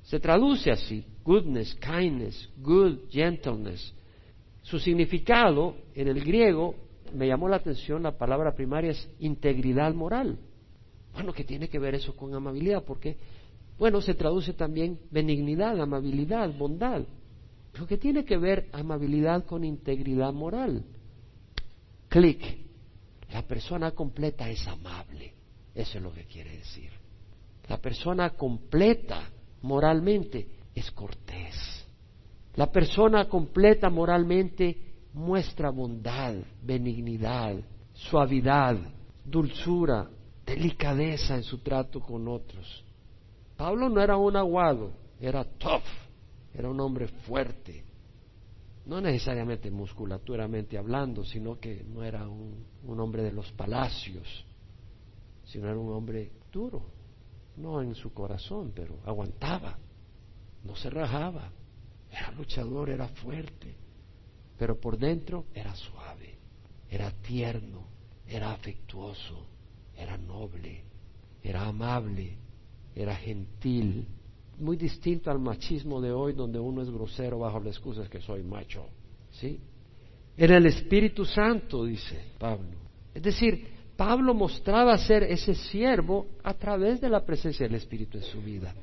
[0.00, 3.94] Se traduce así, goodness, kindness, good, gentleness.
[4.62, 6.74] Su significado en el griego
[7.12, 10.38] me llamó la atención, la palabra primaria es integridad moral.
[11.12, 12.82] Bueno, ¿qué tiene que ver eso con amabilidad?
[12.84, 13.18] Porque,
[13.78, 17.02] bueno, se traduce también benignidad, amabilidad, bondad.
[17.74, 20.84] Pero ¿qué tiene que ver amabilidad con integridad moral?
[22.08, 22.40] Clic.
[23.32, 25.34] La persona completa es amable.
[25.74, 26.88] Eso es lo que quiere decir.
[27.68, 29.28] La persona completa
[29.62, 31.84] moralmente es cortés.
[32.54, 34.78] La persona completa moralmente
[35.12, 37.56] muestra bondad, benignidad,
[37.92, 38.76] suavidad,
[39.24, 40.08] dulzura,
[40.46, 42.84] delicadeza en su trato con otros.
[43.56, 45.82] Pablo no era un aguado, era tough,
[46.54, 47.84] era un hombre fuerte,
[48.86, 54.46] no necesariamente musculaturamente hablando, sino que no era un, un hombre de los palacios,
[55.44, 56.86] sino era un hombre duro,
[57.56, 59.78] no en su corazón, pero aguantaba,
[60.62, 61.50] no se rajaba,
[62.10, 63.74] era luchador, era fuerte,
[64.56, 66.38] pero por dentro era suave,
[66.88, 67.88] era tierno,
[68.26, 69.46] era afectuoso,
[69.96, 70.84] era noble,
[71.42, 72.38] era amable,
[72.94, 74.06] era gentil,
[74.58, 78.42] muy distinto al machismo de hoy donde uno es grosero bajo la excusa que soy
[78.42, 78.86] macho,
[79.32, 79.60] ¿sí?
[80.36, 82.76] Era el Espíritu Santo, dice Pablo.
[83.14, 88.24] Es decir, Pablo mostraba ser ese siervo a través de la presencia del Espíritu en
[88.24, 88.74] su vida.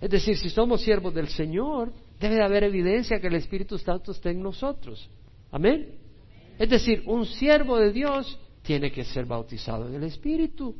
[0.00, 4.12] Es decir, si somos siervos del Señor, debe de haber evidencia que el Espíritu Santo
[4.12, 5.08] esté en nosotros.
[5.50, 5.96] Amén.
[6.58, 10.76] Es decir, un siervo de Dios tiene que ser bautizado en el Espíritu,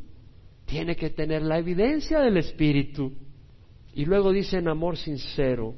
[0.65, 3.13] tiene que tener la evidencia del Espíritu.
[3.95, 5.75] Y luego dice en amor sincero,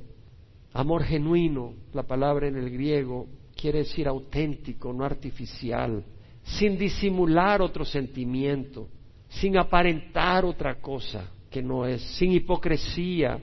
[0.72, 6.04] amor genuino, la palabra en el griego quiere decir auténtico, no artificial,
[6.42, 8.88] sin disimular otro sentimiento,
[9.28, 13.40] sin aparentar otra cosa que no es, sin hipocresía.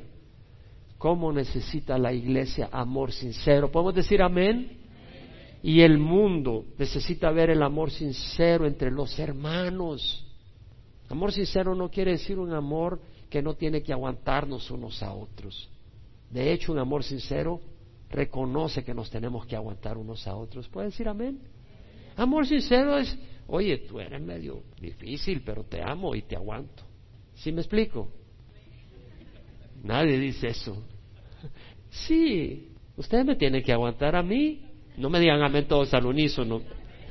[0.98, 3.72] ¿Cómo necesita la iglesia amor sincero?
[3.72, 4.78] ¿Podemos decir amén?
[5.64, 10.26] Y el mundo necesita ver el amor sincero entre los hermanos.
[11.10, 13.02] Amor sincero no quiere decir un amor
[13.32, 15.70] que no tiene que aguantarnos unos a otros.
[16.30, 17.62] De hecho, un amor sincero
[18.10, 20.68] reconoce que nos tenemos que aguantar unos a otros.
[20.68, 21.40] ¿Puede decir amén?
[22.18, 23.18] Amor sincero es,
[23.48, 26.84] oye, tú eres medio difícil, pero te amo y te aguanto.
[27.36, 28.10] ¿Sí me explico?
[29.82, 30.84] Nadie dice eso.
[31.90, 34.66] Sí, ustedes me tienen que aguantar a mí.
[34.98, 36.62] No me digan amén todos al unísono.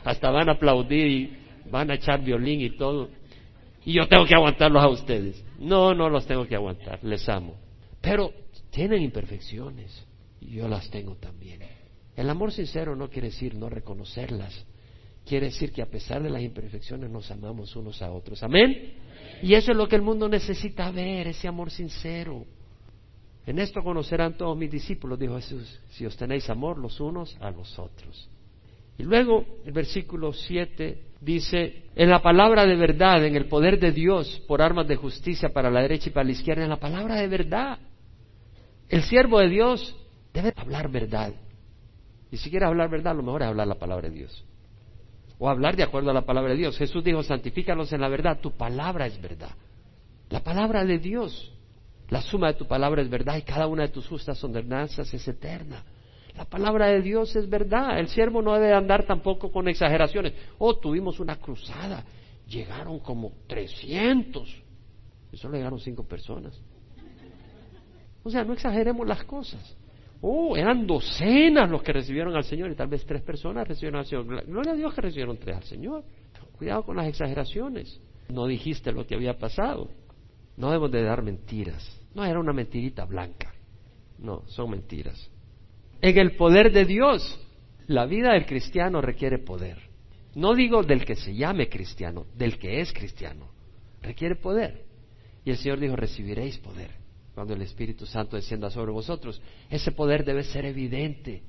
[0.04, 1.36] Hasta van a aplaudir y
[1.70, 3.08] van a echar violín y todo.
[3.86, 5.42] Y yo tengo que aguantarlos a ustedes.
[5.60, 7.02] No, no los tengo que aguantar.
[7.04, 7.54] Les amo.
[8.00, 8.32] Pero
[8.70, 10.06] tienen imperfecciones.
[10.40, 11.60] Yo las tengo también.
[12.16, 14.64] El amor sincero no quiere decir no reconocerlas.
[15.26, 18.42] Quiere decir que a pesar de las imperfecciones nos amamos unos a otros.
[18.42, 18.94] Amén.
[19.42, 22.44] Y eso es lo que el mundo necesita ver, ese amor sincero.
[23.46, 27.50] En esto conocerán todos mis discípulos, dijo Jesús, si os tenéis amor los unos a
[27.50, 28.28] los otros.
[29.00, 33.92] Y luego el versículo 7 dice, en la palabra de verdad, en el poder de
[33.92, 37.14] Dios, por armas de justicia para la derecha y para la izquierda, en la palabra
[37.14, 37.78] de verdad.
[38.90, 39.96] El siervo de Dios
[40.34, 41.32] debe hablar verdad.
[42.30, 44.44] Y si quiere hablar verdad, lo mejor es hablar la palabra de Dios
[45.38, 46.76] o hablar de acuerdo a la palabra de Dios.
[46.76, 49.52] Jesús dijo, santifícalos en la verdad, tu palabra es verdad.
[50.28, 51.54] La palabra de Dios,
[52.10, 55.26] la suma de tu palabra es verdad y cada una de tus justas ordenanzas es
[55.26, 55.82] eterna.
[56.36, 57.98] La palabra de Dios es verdad.
[57.98, 60.34] El siervo no debe andar tampoco con exageraciones.
[60.58, 62.04] Oh, tuvimos una cruzada.
[62.46, 64.62] Llegaron como 300.
[65.32, 66.60] Y solo llegaron cinco personas.
[68.22, 69.76] O sea, no exageremos las cosas.
[70.20, 74.06] Oh, eran docenas los que recibieron al Señor y tal vez tres personas recibieron al
[74.06, 74.44] Señor.
[74.44, 76.04] Gloria a Dios que recibieron tres al Señor.
[76.58, 78.00] Cuidado con las exageraciones.
[78.28, 79.88] No dijiste lo que había pasado.
[80.56, 82.00] No debemos de dar mentiras.
[82.14, 83.54] No era una mentirita blanca.
[84.18, 85.30] No, son mentiras.
[86.02, 87.38] En el poder de Dios,
[87.86, 89.78] la vida del cristiano requiere poder.
[90.34, 93.48] No digo del que se llame cristiano, del que es cristiano.
[94.00, 94.84] Requiere poder.
[95.44, 96.90] Y el Señor dijo, recibiréis poder
[97.34, 99.40] cuando el Espíritu Santo descienda sobre vosotros.
[99.68, 101.42] Ese poder debe ser evidente.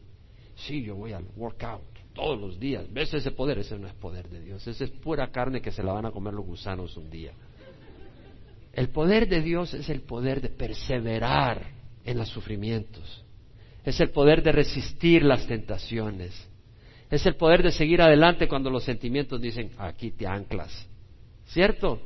[0.55, 1.83] Sí, yo voy al workout
[2.13, 2.91] todos los días.
[2.91, 3.59] ¿Ves ese poder?
[3.59, 4.65] Ese no es poder de Dios.
[4.67, 7.33] Ese es pura carne que se la van a comer los gusanos un día.
[8.73, 11.71] El poder de Dios es el poder de perseverar
[12.05, 13.25] en los sufrimientos.
[13.83, 16.47] Es el poder de resistir las tentaciones.
[17.09, 20.87] Es el poder de seguir adelante cuando los sentimientos dicen, aquí te anclas.
[21.47, 21.99] ¿Cierto?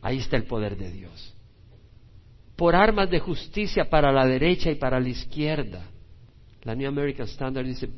[0.00, 1.34] Ahí está el poder de Dios.
[2.56, 5.86] Por armas de justicia para la derecha y para la izquierda.
[6.62, 7.88] La New American Standard dice,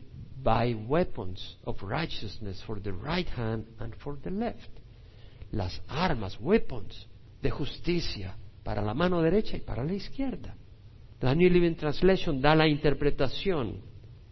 [0.43, 4.71] by weapons of righteousness for the right hand and for the left.
[5.53, 7.07] Las armas, weapons
[7.43, 10.55] de justicia para la mano derecha y para la izquierda.
[11.21, 13.83] La New Living Translation da la interpretación.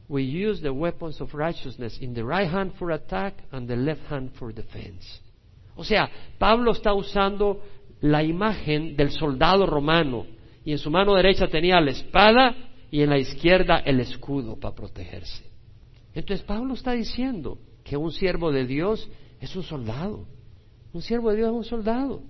[0.08, 4.10] We use the weapons of righteousness in the right hand for attack and the left
[4.10, 5.20] hand for defense.
[5.76, 7.60] O sea, Pablo está usando
[8.00, 10.26] la imagen del soldado romano
[10.64, 12.54] y en su mano derecha tenía la espada
[12.90, 15.44] y en la izquierda el escudo para protegerse.
[16.14, 19.08] Entonces Pablo está diciendo que un siervo de Dios
[19.40, 20.26] es un soldado.
[20.92, 22.22] Un siervo de Dios es un soldado.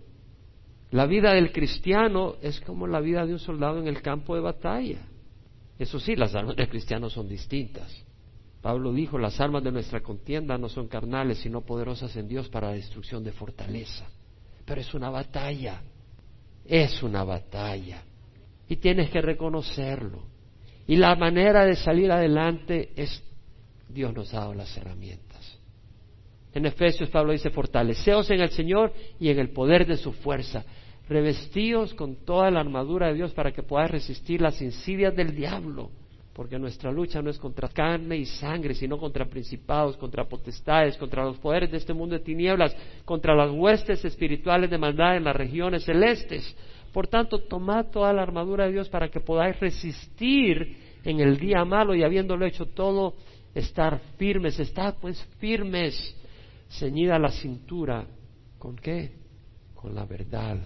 [0.91, 4.41] La vida del cristiano es como la vida de un soldado en el campo de
[4.41, 5.01] batalla.
[5.78, 8.05] Eso sí, las armas del cristiano son distintas.
[8.62, 12.68] Pablo dijo, las armas de nuestra contienda no son carnales, sino poderosas en Dios para
[12.68, 14.07] la destrucción de fortaleza.
[14.64, 15.82] Pero es una batalla,
[16.64, 18.03] es una batalla.
[18.68, 20.22] Y tienes que reconocerlo.
[20.86, 23.22] Y la manera de salir adelante es,
[23.89, 25.28] Dios nos ha dado las herramientas.
[26.59, 30.65] En Efesios Pablo dice, fortaleceos en el Señor y en el poder de su fuerza.
[31.09, 35.89] Revestíos con toda la armadura de Dios para que podáis resistir las insidias del diablo.
[36.33, 41.25] Porque nuestra lucha no es contra carne y sangre, sino contra principados, contra potestades, contra
[41.25, 45.37] los poderes de este mundo de tinieblas, contra las huestes espirituales de maldad en las
[45.37, 46.57] regiones celestes.
[46.93, 51.65] Por tanto, tomad toda la armadura de Dios para que podáis resistir en el día
[51.65, 53.15] malo y habiéndolo hecho todo,
[53.55, 54.59] estar firmes.
[54.59, 56.18] Estad pues firmes
[56.69, 58.07] ceñida la cintura,
[58.59, 59.12] ¿con qué?
[59.75, 60.59] Con la verdad,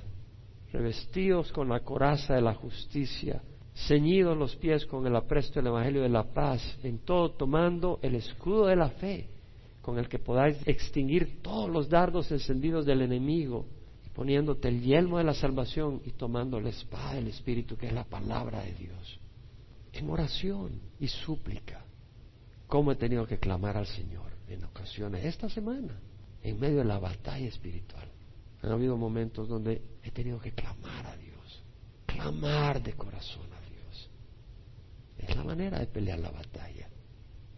[0.72, 3.42] revestidos con la coraza de la justicia,
[3.74, 8.14] ceñidos los pies con el apresto del Evangelio de la paz, en todo tomando el
[8.14, 9.28] escudo de la fe,
[9.80, 13.66] con el que podáis extinguir todos los dardos encendidos del enemigo,
[14.14, 18.04] poniéndote el yelmo de la salvación y tomando la espada del Espíritu, que es la
[18.04, 19.18] palabra de Dios,
[19.92, 21.84] en oración y súplica.
[22.66, 24.31] ¿Cómo he tenido que clamar al Señor?
[24.48, 25.98] En ocasiones, esta semana,
[26.42, 28.08] en medio de la batalla espiritual.
[28.62, 31.62] Han habido momentos donde he tenido que clamar a Dios,
[32.06, 34.10] clamar de corazón a Dios.
[35.18, 36.88] Es la manera de pelear la batalla,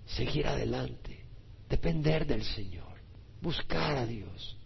[0.07, 1.25] seguir adelante,
[1.69, 2.99] depender del Señor,
[3.41, 4.57] buscar a Dios,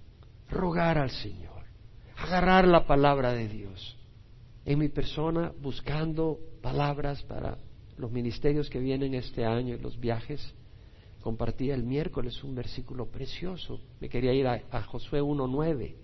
[0.49, 1.65] rogar al Señor,
[2.17, 3.97] agarrar la palabra de Dios.
[4.65, 7.59] En mi persona, buscando palabras para
[7.97, 10.55] los ministerios que vienen este año y los viajes,
[11.23, 13.81] compartía el miércoles un versículo precioso.
[14.01, 15.95] Me quería ir a, Josué 1.9.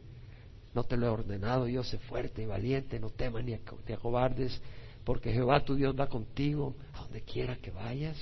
[0.75, 4.61] No te lo he ordenado, yo sé fuerte y valiente, no temas ni te acobardes,
[5.05, 8.17] porque Jehová tu Dios va contigo a donde quiera que vayas.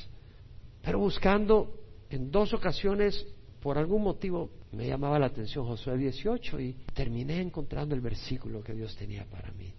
[0.82, 1.72] Pero buscando,
[2.11, 3.26] en dos ocasiones,
[3.61, 8.74] por algún motivo, me llamaba la atención Josué 18 y terminé encontrando el versículo que
[8.74, 9.72] Dios tenía para mí.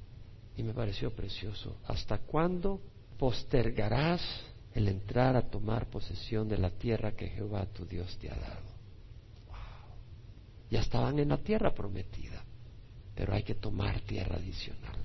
[0.55, 1.77] Y me pareció precioso.
[1.85, 2.79] ¿Hasta cuándo
[3.17, 4.21] postergarás
[4.73, 8.73] el entrar a tomar posesión de la tierra que Jehová tu Dios te ha dado.
[9.47, 9.95] Wow.
[10.69, 12.43] Ya estaban en la tierra prometida,
[13.15, 14.97] pero hay que tomar tierra adicional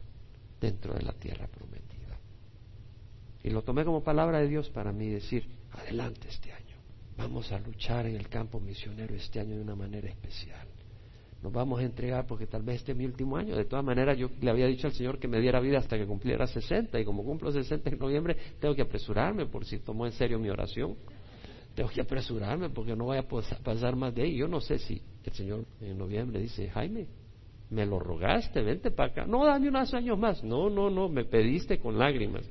[0.61, 2.19] dentro de la tierra prometida.
[3.43, 6.77] Y lo tomé como palabra de Dios para mí decir, adelante este año.
[7.16, 10.68] Vamos a luchar en el campo misionero este año de una manera especial
[11.43, 13.57] nos vamos a entregar porque tal vez este es mi último año.
[13.57, 16.05] De todas maneras, yo le había dicho al Señor que me diera vida hasta que
[16.05, 20.12] cumpliera 60 y como cumplo 60 en noviembre, tengo que apresurarme por si tomó en
[20.12, 20.97] serio mi oración.
[21.76, 24.36] Tengo que apresurarme porque no voy a pasar más de ahí.
[24.36, 27.07] Yo no sé si el Señor en noviembre dice, Jaime,
[27.70, 29.26] me lo rogaste, vente para acá.
[29.26, 30.43] No, dame unos años más.
[30.43, 32.43] No, no, no, me pediste con lágrimas.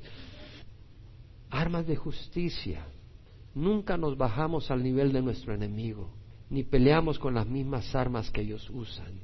[1.50, 2.86] Armas de justicia.
[3.54, 6.08] Nunca nos bajamos al nivel de nuestro enemigo
[6.50, 9.20] ni peleamos con las mismas armas que ellos usan.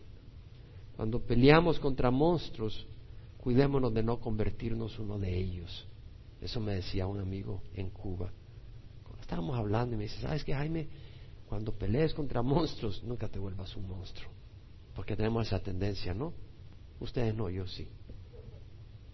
[0.96, 2.86] Cuando peleamos contra monstruos,
[3.38, 5.86] cuidémonos de no convertirnos uno de ellos.
[6.40, 8.30] Eso me decía un amigo en Cuba.
[9.20, 10.86] Estábamos hablando y me dice, ¿sabes qué, Jaime?
[11.48, 14.30] Cuando pelees contra monstruos, nunca te vuelvas un monstruo.
[14.94, 16.32] Porque tenemos esa tendencia, ¿no?
[17.00, 17.88] Ustedes no, yo sí.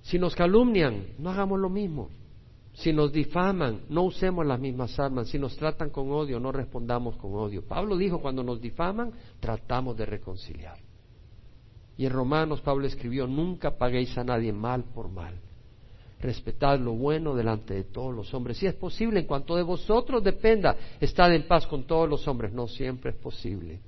[0.03, 2.11] Si nos calumnian, no hagamos lo mismo.
[2.73, 5.29] Si nos difaman, no usemos las mismas armas.
[5.29, 7.63] Si nos tratan con odio, no respondamos con odio.
[7.63, 10.79] Pablo dijo, cuando nos difaman, tratamos de reconciliar.
[11.97, 15.35] Y en Romanos Pablo escribió, nunca paguéis a nadie mal por mal.
[16.21, 18.59] Respetad lo bueno delante de todos los hombres.
[18.59, 22.53] Si es posible, en cuanto de vosotros dependa, estad en paz con todos los hombres.
[22.53, 23.81] No siempre es posible.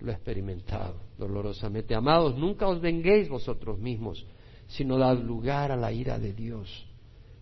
[0.00, 1.94] Lo he experimentado dolorosamente.
[1.94, 4.24] Amados, nunca os venguéis vosotros mismos,
[4.68, 6.87] sino dad lugar a la ira de Dios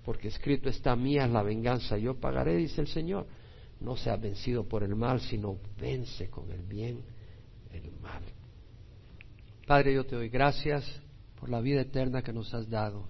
[0.07, 3.27] porque escrito está mía la venganza, yo pagaré, dice el Señor.
[3.81, 7.03] No sea vencido por el mal, sino vence con el bien
[7.73, 8.23] el mal.
[9.67, 10.85] Padre, yo te doy gracias
[11.41, 13.09] por la vida eterna que nos has dado.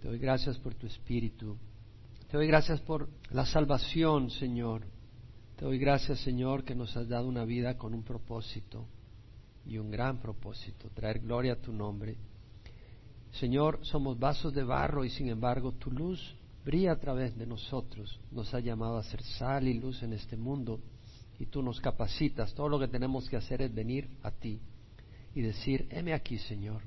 [0.00, 1.58] Te doy gracias por tu espíritu.
[2.30, 4.86] Te doy gracias por la salvación, Señor.
[5.56, 8.86] Te doy gracias, Señor, que nos has dado una vida con un propósito
[9.66, 12.16] y un gran propósito, traer gloria a tu nombre.
[13.32, 18.18] Señor, somos vasos de barro y sin embargo tu luz brilla a través de nosotros.
[18.30, 20.80] Nos ha llamado a ser sal y luz en este mundo
[21.38, 22.54] y tú nos capacitas.
[22.54, 24.60] Todo lo que tenemos que hacer es venir a ti
[25.34, 26.82] y decir, heme aquí, Señor.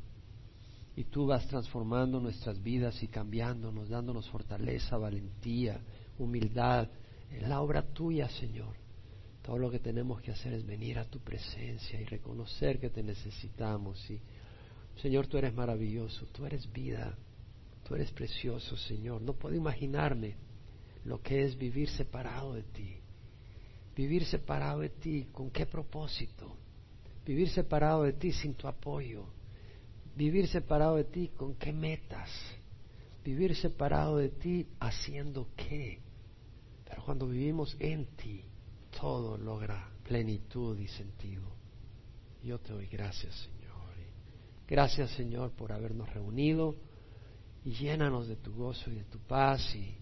[0.96, 5.82] Y tú vas transformando nuestras vidas y cambiándonos, dándonos fortaleza, valentía,
[6.20, 6.88] humildad.
[7.32, 8.76] En la obra tuya, Señor.
[9.42, 13.02] Todo lo que tenemos que hacer es venir a tu presencia y reconocer que te
[13.02, 14.22] necesitamos y
[15.02, 17.18] Señor, tú eres maravilloso, tú eres vida,
[17.84, 19.22] tú eres precioso, Señor.
[19.22, 20.36] No puedo imaginarme
[21.06, 22.96] lo que es vivir separado de ti.
[23.96, 26.56] Vivir separado de ti, ¿con qué propósito?
[27.26, 29.26] Vivir separado de ti sin tu apoyo.
[30.16, 32.30] Vivir separado de ti, ¿con qué metas?
[33.24, 36.00] Vivir separado de ti haciendo qué?
[36.86, 38.44] Pero cuando vivimos en ti,
[39.00, 41.44] todo logra plenitud y sentido.
[42.44, 43.63] Yo te doy gracias, Señor.
[44.68, 46.76] Gracias Señor por habernos reunido
[47.66, 49.96] y llénanos de tu gozo y de tu paz y,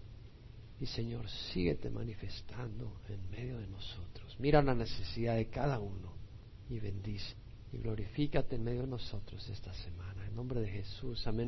[0.80, 4.36] y Señor, síguete manifestando en medio de nosotros.
[4.38, 6.12] Mira la necesidad de cada uno
[6.68, 7.34] y bendice
[7.72, 10.26] y glorifícate en medio de nosotros esta semana.
[10.26, 11.40] En nombre de Jesús, amén.